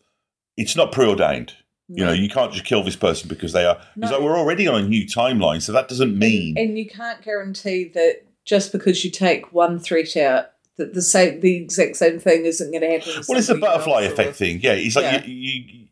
It's 0.57 0.77
not 0.77 0.93
preordained. 0.93 1.55
You 1.89 2.05
know, 2.05 2.13
you 2.13 2.31
can't 2.31 2.51
just 2.51 2.65
kill 2.65 2.83
this 2.83 2.97
person 2.97 3.29
because 3.29 3.53
they 3.53 3.67
are. 3.67 3.79
No. 3.95 4.07
It's 4.07 4.13
like 4.13 4.23
we're 4.23 4.39
already 4.39 4.67
on 4.67 4.85
a 4.85 4.89
new 4.89 5.05
timeline, 5.05 5.61
so 5.61 5.71
that 5.73 5.87
doesn't 5.89 6.19
mean. 6.19 6.57
And, 6.57 6.79
you 6.79 6.89
can't 6.89 7.21
guarantee 7.23 7.85
that 7.95 8.23
just 8.47 8.73
because 8.73 9.05
you 9.05 9.11
take 9.11 9.53
one 9.53 9.79
threat 9.79 10.17
out, 10.17 10.47
that 10.77 10.95
the 10.95 11.03
same, 11.03 11.41
the 11.41 11.57
exact 11.57 11.97
same 11.97 12.19
thing 12.19 12.47
isn't 12.47 12.71
going 12.71 12.81
to 12.81 12.89
happen. 12.99 13.23
well, 13.29 13.39
it's 13.39 13.51
a 13.51 13.55
butterfly 13.57 14.05
or- 14.05 14.13
effect 14.13 14.35
thing. 14.37 14.61
Yeah, 14.63 14.73
it's 14.73 14.97
like 14.97 15.05
Yeah. 15.05 15.25
You, 15.27 15.35
you, 15.63 15.87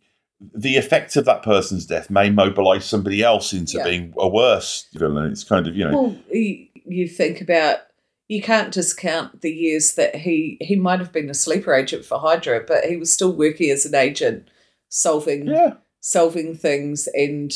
the 0.54 0.76
effect 0.76 1.14
of 1.16 1.24
that 1.26 1.42
person's 1.42 1.86
death 1.86 2.08
may 2.10 2.30
mobilize 2.30 2.84
somebody 2.86 3.22
else 3.22 3.52
into 3.52 3.76
Yeah. 3.76 3.84
being 3.84 4.14
a 4.16 4.28
worse 4.28 4.86
villain. 4.94 5.30
It's 5.30 5.44
kind 5.44 5.66
of 5.68 5.76
you 5.76 5.84
know. 5.88 6.02
Well, 6.02 6.16
you 6.30 7.06
think 7.06 7.40
about 7.40 7.80
you 8.32 8.40
can't 8.40 8.72
discount 8.72 9.42
the 9.42 9.52
years 9.52 9.94
that 9.96 10.16
he 10.16 10.56
he 10.62 10.74
might 10.74 11.00
have 11.00 11.12
been 11.12 11.28
a 11.28 11.34
sleeper 11.34 11.74
agent 11.74 12.02
for 12.02 12.18
Hydra, 12.18 12.64
but 12.66 12.84
he 12.84 12.96
was 12.96 13.12
still 13.12 13.30
working 13.30 13.68
as 13.70 13.84
an 13.84 13.94
agent, 13.94 14.48
solving 14.88 15.46
yeah, 15.46 15.74
solving 16.00 16.54
things 16.54 17.08
and 17.08 17.52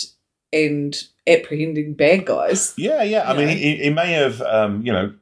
and 0.53 0.95
apprehending 1.27 1.95
bad 1.95 2.27
guys. 2.27 2.75
yeah, 2.77 3.03
yeah. 3.03 3.23
I 3.23 3.33
You 3.33 3.39
mean, 3.39 3.57
he, 3.57 3.77
he 3.77 3.91
may 3.91 4.13
have, 4.13 4.43
um, 4.43 4.85
you 4.85 4.93
know, 4.93 5.15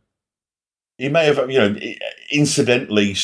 he 0.99 1.09
may 1.09 1.27
have, 1.27 1.49
you 1.49 1.59
know, 1.59 1.77
incidentally 2.33 3.15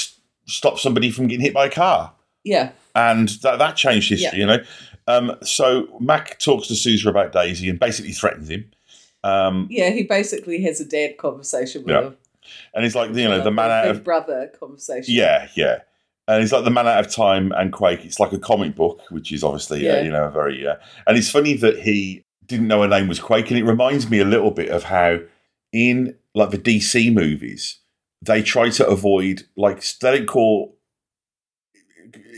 stopped 0.46 0.78
somebody 0.78 1.10
from 1.10 1.26
getting 1.26 1.44
hit 1.44 1.52
by 1.52 1.66
a 1.66 1.70
car. 1.70 2.12
Yeah, 2.44 2.70
and 2.94 3.28
that 3.42 3.58
that 3.58 3.74
changed 3.74 4.08
history. 4.08 4.38
Yeah. 4.38 4.40
You 4.40 4.46
know, 4.46 4.64
um, 5.08 5.36
so 5.42 5.88
Mac 5.98 6.38
talks 6.38 6.68
to 6.68 6.76
Sousa 6.76 7.08
about 7.08 7.32
Daisy 7.32 7.68
and 7.68 7.80
basically 7.80 8.12
threatens 8.12 8.48
him. 8.48 8.70
Um, 9.22 9.66
yeah. 9.70 9.90
He 9.90 10.04
basically 10.04 10.62
has 10.62 10.80
a 10.80 10.84
dad 10.84 11.16
conversation 11.18 11.82
with 11.84 11.94
Yeah. 11.94 12.02
him. 12.02 12.16
and 12.74 12.84
he's 12.84 12.94
like, 12.94 13.14
you 13.14 13.28
know, 13.28 13.40
Uh, 13.40 13.44
the 13.44 13.50
man 13.50 13.70
out 13.70 13.88
of 13.88 14.02
brother 14.02 14.50
conversation. 14.58 15.14
yeah, 15.14 15.48
yeah, 15.54 15.80
and 16.26 16.40
he's 16.40 16.52
like 16.52 16.64
the 16.64 16.70
man 16.70 16.86
out 16.88 17.04
of 17.04 17.12
time 17.12 17.52
and 17.52 17.70
Quake. 17.72 18.04
It's 18.04 18.18
like 18.18 18.32
a 18.32 18.38
comic 18.38 18.74
book, 18.74 19.02
which 19.10 19.30
is 19.30 19.44
obviously 19.44 19.88
uh, 19.88 20.02
you 20.02 20.10
know 20.10 20.24
a 20.24 20.30
very. 20.30 20.66
Uh, 20.66 20.76
and 21.06 21.16
it's 21.18 21.30
funny 21.30 21.54
that 21.58 21.80
he 21.80 22.24
didn't 22.46 22.66
know 22.66 22.82
her 22.82 22.88
name 22.88 23.08
was 23.08 23.20
Quake, 23.20 23.50
and 23.50 23.58
it 23.58 23.64
reminds 23.64 24.08
me 24.10 24.18
a 24.20 24.24
little 24.24 24.50
bit 24.50 24.70
of 24.70 24.84
how 24.84 25.20
in 25.72 26.16
like 26.34 26.50
the 26.50 26.58
DC 26.58 27.12
movies 27.12 27.78
they 28.22 28.42
try 28.42 28.68
to 28.70 28.86
avoid 28.86 29.42
like 29.56 29.84
they 30.00 30.16
don't 30.18 30.26
call 30.26 30.76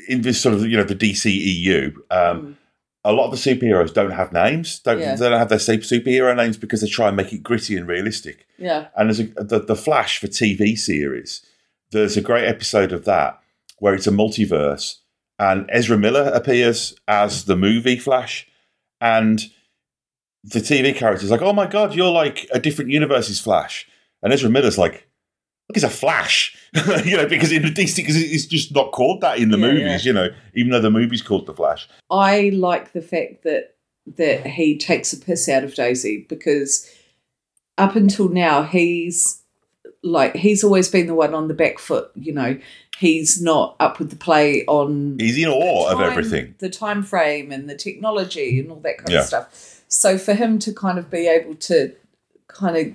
in 0.08 0.22
this 0.22 0.40
sort 0.40 0.54
of 0.54 0.66
you 0.66 0.76
know 0.76 0.84
the 0.84 0.94
DCEU. 0.94 1.94
Um, 2.10 2.42
Mm. 2.42 2.56
A 3.04 3.12
lot 3.12 3.24
of 3.26 3.30
the 3.32 3.36
superheroes 3.50 3.92
don't 3.92 4.12
have 4.12 4.32
names. 4.32 4.78
Don't 4.78 5.00
Yeah. 5.00 5.14
they 5.16 5.28
don't 5.28 5.38
have 5.38 5.48
their 5.48 5.58
super- 5.58 5.84
superhero 5.84 6.36
names 6.36 6.56
because 6.56 6.80
they 6.82 6.88
try 6.88 7.08
and 7.08 7.16
make 7.16 7.32
it 7.32 7.42
gritty 7.42 7.76
and 7.76 7.86
realistic. 7.88 8.46
yeah, 8.58 8.88
And 8.96 9.08
there's 9.08 9.20
a, 9.20 9.24
the 9.42 9.58
the 9.60 9.76
Flash 9.76 10.18
for 10.18 10.28
TV 10.28 10.76
series. 10.78 11.44
There's 11.90 12.16
a 12.16 12.20
great 12.22 12.46
episode 12.46 12.92
of 12.92 13.04
that 13.04 13.40
where 13.78 13.94
it's 13.94 14.06
a 14.06 14.10
multiverse, 14.12 14.96
and 15.38 15.68
Ezra 15.72 15.98
Miller 15.98 16.30
appears 16.32 16.94
as 17.08 17.44
the 17.44 17.56
movie 17.56 17.96
Flash, 17.98 18.46
and 19.00 19.40
the 20.44 20.60
TV 20.60 20.94
character's 20.94 21.30
like, 21.30 21.42
"Oh 21.42 21.52
my 21.52 21.66
god, 21.66 21.94
you're 21.94 22.10
like 22.12 22.46
a 22.52 22.60
different 22.60 22.90
universe's 22.92 23.40
Flash," 23.40 23.86
and 24.22 24.32
Ezra 24.32 24.48
Miller's 24.50 24.78
like. 24.78 25.08
Look, 25.68 25.76
it's 25.76 25.84
a 25.84 25.90
flash, 25.90 26.56
you 27.04 27.16
know, 27.16 27.26
because 27.26 27.52
in 27.52 27.62
the 27.62 27.68
DC, 27.70 27.96
because 27.96 28.16
it's 28.16 28.46
just 28.46 28.74
not 28.74 28.92
called 28.92 29.20
that 29.22 29.38
in 29.38 29.50
the 29.50 29.58
Yeah, 29.58 29.66
movies, 29.72 30.04
you 30.04 30.12
know, 30.12 30.28
even 30.54 30.70
though 30.72 30.80
the 30.80 30.90
movie's 30.90 31.22
called 31.22 31.46
the 31.46 31.54
Flash. 31.54 31.88
I 32.10 32.50
like 32.52 32.92
the 32.92 33.00
fact 33.02 33.44
that 33.44 33.74
that 34.16 34.46
he 34.46 34.76
takes 34.76 35.12
a 35.12 35.16
piss 35.16 35.48
out 35.48 35.62
of 35.62 35.74
Daisy 35.76 36.26
because 36.28 36.90
up 37.78 37.94
until 37.94 38.28
now 38.28 38.64
he's 38.64 39.40
like 40.02 40.34
he's 40.34 40.64
always 40.64 40.88
been 40.88 41.06
the 41.06 41.14
one 41.14 41.32
on 41.34 41.46
the 41.48 41.54
back 41.54 41.78
foot. 41.78 42.10
You 42.16 42.32
know, 42.32 42.58
he's 42.98 43.40
not 43.40 43.76
up 43.78 43.98
with 44.00 44.10
the 44.10 44.16
play 44.16 44.64
on 44.66 45.16
He's 45.20 45.38
in 45.38 45.48
awe 45.48 45.88
of 45.90 46.00
everything. 46.00 46.56
the 46.58 46.68
time 46.68 47.02
frame 47.04 47.52
and 47.52 47.70
the 47.70 47.76
technology 47.76 48.58
and 48.58 48.70
all 48.72 48.80
that 48.80 48.98
kind 48.98 49.12
Yeah. 49.12 49.20
of 49.20 49.26
stuff. 49.26 49.82
So 49.88 50.18
for 50.18 50.34
him 50.34 50.58
to 50.60 50.72
kind 50.72 50.98
of 50.98 51.08
be 51.10 51.28
able 51.28 51.54
to 51.54 51.94
kind 52.48 52.76
of 52.76 52.92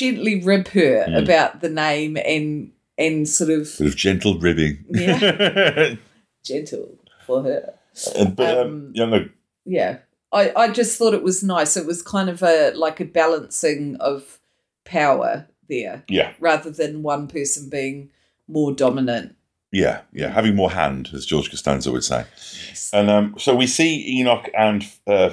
gently 0.00 0.34
rib 0.50 0.68
her 0.68 1.04
Mm. 1.08 1.22
about 1.22 1.60
the 1.60 1.68
name 1.70 2.16
and 2.34 2.72
and 2.98 3.28
sort 3.28 3.50
of 3.50 3.66
Sort 3.66 3.88
of 3.90 3.96
gentle 3.96 4.38
ribbing. 4.38 4.84
Yeah. 4.90 5.94
gentle 6.44 6.98
for 7.26 7.42
her. 7.42 7.74
And- 8.16 8.36
but 8.36 8.58
um, 8.58 8.66
Um, 8.66 8.92
yeah, 8.94 9.24
Yeah. 9.64 9.98
I, 10.32 10.52
I 10.54 10.68
just 10.68 10.96
thought 10.96 11.12
it 11.14 11.24
was 11.24 11.42
nice. 11.42 11.76
It 11.76 11.86
was 11.86 12.02
kind 12.02 12.28
of 12.30 12.42
a 12.42 12.70
like 12.76 13.00
a 13.00 13.04
balancing 13.04 13.96
of 13.96 14.38
power 14.84 15.46
there 15.68 16.04
yeah, 16.08 16.32
rather 16.40 16.70
than 16.70 17.02
one 17.02 17.26
person 17.28 17.68
being 17.68 18.10
more 18.46 18.72
dominant. 18.72 19.34
yeah, 19.72 20.02
yeah. 20.12 20.28
Having 20.30 20.54
more 20.56 20.70
hand, 20.70 21.10
as 21.14 21.26
George 21.26 21.48
Costanza 21.50 21.90
would 21.92 22.04
say. 22.04 22.24
Yes. 22.68 22.90
And 22.92 23.08
um, 23.10 23.34
so 23.38 23.54
we 23.56 23.66
see 23.66 24.18
Enoch 24.20 24.48
and 24.56 24.84
uh, 25.06 25.30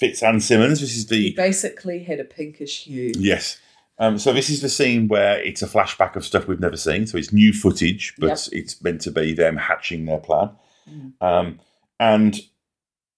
Fitz 0.00 0.22
and 0.22 0.42
Simmons. 0.42 0.80
This 0.80 0.96
is 0.96 1.08
He 1.10 1.30
the 1.30 1.34
basically 1.36 2.04
had 2.04 2.18
a 2.20 2.24
pinkish 2.24 2.84
hue. 2.84 3.12
yes. 3.18 3.58
Um, 3.98 4.18
so 4.18 4.32
this 4.32 4.48
is 4.48 4.60
the 4.60 4.68
scene 4.68 5.08
where 5.08 5.40
it's 5.42 5.62
a 5.62 5.66
flashback 5.66 6.14
of 6.14 6.24
stuff 6.24 6.46
we've 6.46 6.60
never 6.60 6.76
seen. 6.76 7.06
So 7.06 7.18
it's 7.18 7.32
new 7.32 7.52
footage, 7.52 8.14
but 8.18 8.28
Yep. 8.28 8.38
it's 8.52 8.82
meant 8.82 9.00
to 9.02 9.10
be 9.10 9.32
them 9.32 9.56
hatching 9.56 10.04
their 10.04 10.20
plan. 10.20 10.50
Mm. 10.88 11.12
Um, 11.20 11.60
and 11.98 12.40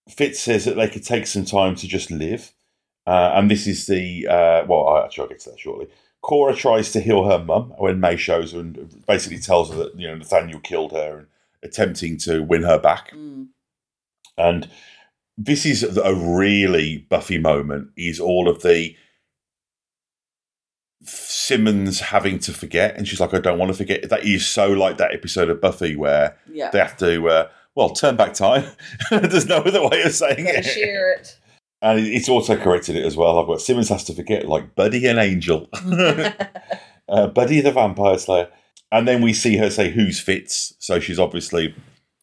Fitz 0.08 0.40
says 0.40 0.64
that 0.64 0.76
they 0.76 0.88
could 0.88 1.04
take 1.04 1.26
some 1.26 1.44
time 1.44 1.74
to 1.76 1.86
just 1.86 2.10
live. 2.10 2.52
Uh, 3.06 3.32
and 3.34 3.50
this 3.50 3.66
is 3.66 3.86
the 3.86 4.26
uh, 4.26 4.64
well, 4.66 4.88
I 4.88 5.04
actually 5.04 5.22
I'll 5.22 5.28
get 5.28 5.40
to 5.40 5.50
that 5.50 5.60
shortly. 5.60 5.88
Kora 6.22 6.54
tries 6.54 6.92
to 6.92 7.00
heal 7.00 7.24
her 7.24 7.42
mum 7.42 7.72
when 7.78 8.00
May 8.00 8.16
shows 8.16 8.52
her 8.52 8.60
and 8.60 9.04
basically 9.06 9.38
tells 9.38 9.70
her 9.70 9.76
that 9.76 9.98
you 9.98 10.06
know 10.06 10.16
Nathaniel 10.16 10.60
killed 10.60 10.92
her 10.92 11.18
and 11.18 11.26
attempting 11.62 12.18
to 12.18 12.42
win 12.42 12.62
her 12.62 12.78
back. 12.78 13.12
Mm. 13.12 13.48
And 14.36 14.68
this 15.36 15.64
is 15.64 15.82
a 15.82 16.14
really 16.14 16.98
Buffy 17.08 17.38
moment. 17.38 17.90
Is 17.96 18.20
all 18.20 18.48
of 18.48 18.62
the 18.62 18.94
Simmons 21.02 22.00
having 22.00 22.38
to 22.40 22.52
forget, 22.52 22.96
and 22.96 23.06
she's 23.08 23.20
like, 23.20 23.32
"I 23.34 23.38
don't 23.40 23.58
want 23.58 23.70
to 23.70 23.76
forget." 23.76 24.08
That 24.10 24.24
is 24.24 24.46
so 24.46 24.68
like 24.72 24.98
that 24.98 25.12
episode 25.12 25.48
of 25.50 25.60
Buffy 25.60 25.96
where 25.96 26.36
Yeah. 26.52 26.70
they 26.70 26.78
have 26.78 26.96
to, 26.98 27.28
uh, 27.28 27.48
well, 27.74 27.90
turn 27.90 28.16
back 28.16 28.34
time. 28.34 28.64
There's 29.10 29.46
no 29.46 29.58
other 29.58 29.86
way 29.88 30.02
of 30.02 30.12
saying 30.12 30.46
it. 30.46 30.64
share 30.64 31.12
it. 31.14 31.36
And 31.82 31.98
it's 32.00 32.28
also 32.28 32.56
corrected 32.58 32.96
it 32.96 33.06
as 33.06 33.16
well. 33.16 33.38
I've 33.38 33.46
got 33.46 33.62
Simmons 33.62 33.88
has 33.88 34.04
to 34.04 34.14
forget, 34.14 34.46
like 34.46 34.74
Buddy 34.74 35.06
and 35.06 35.18
Angel, 35.18 35.68
uh, 37.08 37.26
Buddy 37.28 37.60
the 37.62 37.72
Vampire 37.72 38.18
Slayer, 38.18 38.48
and 38.92 39.08
then 39.08 39.22
we 39.22 39.32
see 39.32 39.56
her 39.56 39.70
say, 39.70 39.90
"Who's 39.90 40.20
Fitz?" 40.20 40.74
So 40.78 41.00
she's 41.00 41.18
obviously 41.18 41.74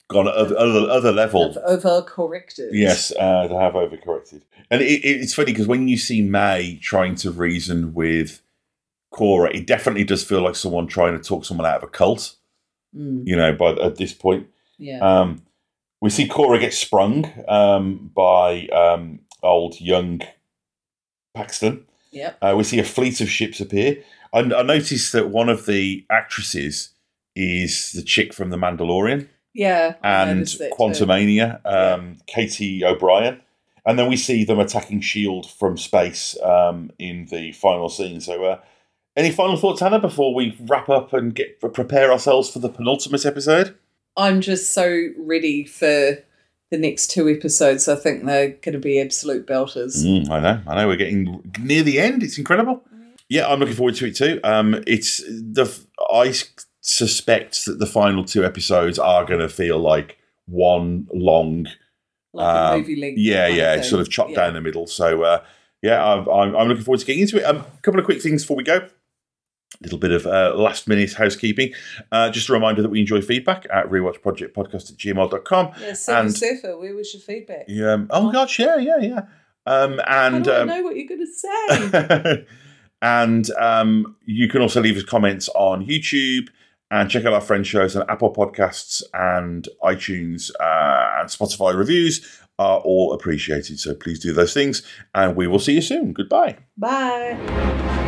gone 0.09 0.27
at 0.27 0.35
other 0.35 0.55
other, 0.57 0.89
other 0.91 1.11
level. 1.11 1.55
Overcorrected. 1.67 2.69
Yes, 2.71 3.11
uh, 3.19 3.47
to 3.47 3.59
have 3.59 3.73
overcorrected. 3.73 4.43
And 4.69 4.81
it, 4.81 4.85
it, 5.03 5.21
it's 5.21 5.33
funny 5.33 5.51
because 5.53 5.67
when 5.67 5.87
you 5.87 5.97
see 5.97 6.21
May 6.21 6.77
trying 6.81 7.15
to 7.15 7.31
reason 7.31 7.93
with 7.95 8.41
Kora, 9.17 9.49
it 9.51 9.65
definitely 9.65 10.03
does 10.03 10.23
feel 10.23 10.43
like 10.43 10.55
someone 10.55 10.85
trying 10.85 11.17
to 11.17 11.23
talk 11.23 11.43
someone 11.43 11.65
out 11.65 11.77
of 11.77 11.83
a 11.83 11.87
cult. 11.87 12.35
Mm. 12.95 13.23
You 13.25 13.35
know, 13.35 13.51
by 13.51 13.71
at 13.71 13.95
this 13.95 14.13
point. 14.13 14.47
Yeah. 14.77 14.99
Um, 14.99 15.41
we 16.01 16.11
see 16.11 16.27
Kora 16.27 16.59
get 16.59 16.75
sprung 16.75 17.25
um, 17.47 18.11
by 18.15 18.67
um, 18.67 19.21
old 19.41 19.81
young 19.81 20.21
Paxton. 21.33 21.85
yep. 22.11 22.37
Uh, 22.43 22.53
we 22.55 22.63
see 22.63 22.77
a 22.77 22.83
fleet 22.83 23.19
of 23.19 23.27
ships 23.27 23.59
appear. 23.59 24.03
I, 24.31 24.39
I 24.41 24.61
noticed 24.61 25.13
that 25.13 25.29
one 25.29 25.49
of 25.49 25.65
the 25.65 26.05
actresses 26.11 26.89
is 27.35 27.93
the 27.93 28.03
chick 28.03 28.35
from 28.35 28.51
The 28.51 28.57
Mandalorian 28.57 29.27
Yeah. 29.53 29.95
And. 30.03 30.45
Quantumania, 30.77 31.59
um, 31.65 32.17
Katy 32.27 32.85
O'Brian. 32.85 33.41
And 33.83 33.97
then 33.97 34.09
we 34.09 34.15
see 34.17 34.43
them 34.43 34.59
attacking 34.59 34.99
S.H.I.E.L.D. 34.99 35.49
From 35.57 35.75
space 35.77 36.37
um, 36.43 36.91
in 36.99 37.25
the 37.31 37.53
final 37.53 37.89
scene. 37.89 38.21
So, 38.21 38.43
uh, 38.43 38.59
any 39.17 39.31
final 39.31 39.57
thoughts, 39.57 39.81
Hannah, 39.81 39.99
before 39.99 40.33
we 40.33 40.55
wrap 40.61 40.87
up 40.89 41.11
and 41.11 41.35
get 41.35 41.59
prepare 41.59 42.11
ourselves 42.11 42.49
for 42.49 42.59
the 42.59 42.69
penultimate 42.69 43.25
episode? 43.25 43.75
I'm 44.15 44.39
just 44.41 44.71
so 44.71 45.09
ready 45.17 45.65
for 45.65 46.17
the 46.69 46.77
next 46.77 47.07
two 47.11 47.27
episodes. 47.29 47.87
I 47.87 47.95
think 47.95 48.25
they're 48.25 48.49
going 48.49 48.73
to 48.73 48.79
be 48.79 48.99
absolute 49.01 49.45
belters. 49.47 50.03
Mm, 50.05 50.29
I 50.29 50.39
know, 50.39 50.61
I 50.67 50.75
know. 50.75 50.87
We're 50.87 50.95
getting 50.97 51.51
near 51.59 51.83
the 51.83 51.99
end. 51.99 52.23
It's 52.23 52.37
incredible. 52.37 52.83
Yeah, 53.29 53.47
I'm 53.47 53.59
looking 53.59 53.75
forward 53.75 53.95
to 53.95 54.05
it 54.07 54.15
too. 54.15 54.39
Um, 54.43 54.83
it's 54.87 55.17
the 55.27 55.69
I 56.13 56.33
suspect 56.81 57.65
that 57.65 57.79
the 57.79 57.85
final 57.85 58.23
two 58.23 58.45
episodes 58.45 58.97
are 58.97 59.25
going 59.25 59.39
to 59.41 59.49
feel 59.49 59.79
like 59.79 60.17
one 60.45 61.07
long, 61.13 61.67
Like 62.33 62.55
Um, 62.55 62.73
a 62.73 62.77
movie 62.79 62.95
length. 63.01 63.17
yeah, 63.19 63.47
yeah, 63.47 63.81
sort 63.81 63.99
of 64.01 64.09
chopped 64.09 64.31
Yeah. 64.31 64.45
down 64.45 64.53
the 64.53 64.61
middle. 64.61 64.87
So 64.87 65.23
uh, 65.23 65.43
yeah, 65.81 66.03
I'm, 66.03 66.27
I'm, 66.29 66.55
I'm 66.55 66.67
looking 66.69 66.83
forward 66.85 66.99
to 67.01 67.05
getting 67.05 67.23
into 67.23 67.37
it. 67.37 67.43
Um, 67.43 67.57
a 67.57 67.81
couple 67.81 67.99
of 67.99 68.05
quick 68.05 68.21
things 68.21 68.43
before 68.43 68.57
we 68.57 68.63
go. 68.63 68.87
Little 69.81 69.99
bit 69.99 70.11
of 70.11 70.25
uh, 70.25 70.53
last 70.55 70.87
minute 70.87 71.13
housekeeping. 71.13 71.73
Uh, 72.11 72.29
just 72.29 72.49
a 72.49 72.53
reminder 72.53 72.81
that 72.81 72.89
we 72.89 72.99
enjoy 72.99 73.21
feedback 73.21 73.65
at 73.71 73.89
rewatchprojectpodcast 73.89 74.91
at 74.91 74.97
gmail.com. 74.97 75.71
Yeah, 75.79 75.93
Silver 75.93 76.21
And- 76.21 76.35
Surfer, 76.35 76.77
where 76.77 76.95
was 76.95 77.13
your 77.13 77.21
feedback? 77.21 77.65
Yeah, 77.67 77.93
um, 77.93 78.07
oh, 78.09 78.31
gosh, 78.31 78.59
yeah, 78.59 78.77
yeah, 78.77 78.97
yeah. 78.99 79.21
Um, 79.65 79.99
and 80.07 80.47
I 80.47 80.61
um, 80.61 80.67
know 80.67 80.81
what 80.81 80.95
you're 80.95 81.07
going 81.07 81.25
to 81.25 81.27
say? 81.27 82.45
and 83.01 83.51
um, 83.51 84.15
you 84.25 84.47
can 84.47 84.61
also 84.61 84.81
leave 84.81 84.97
us 84.97 85.03
comments 85.03 85.49
on 85.49 85.85
YouTube 85.85 86.47
and 86.89 87.09
check 87.09 87.25
out 87.25 87.33
our 87.33 87.41
friend 87.41 87.67
shows 87.67 87.95
on 87.95 88.09
Apple 88.09 88.33
Podcasts 88.33 89.03
and 89.13 89.67
iTunes 89.83 90.51
uh, 90.61 91.19
and 91.19 91.29
Spotify 91.29 91.77
reviews 91.77 92.41
are 92.59 92.79
all 92.79 93.13
appreciated. 93.13 93.79
So 93.79 93.93
please 93.93 94.19
do 94.19 94.33
those 94.33 94.53
things, 94.53 94.81
and 95.13 95.35
we 95.35 95.47
will 95.47 95.59
see 95.59 95.73
you 95.73 95.81
soon. 95.81 96.13
Goodbye. 96.13 96.57
Bye. 96.77 98.05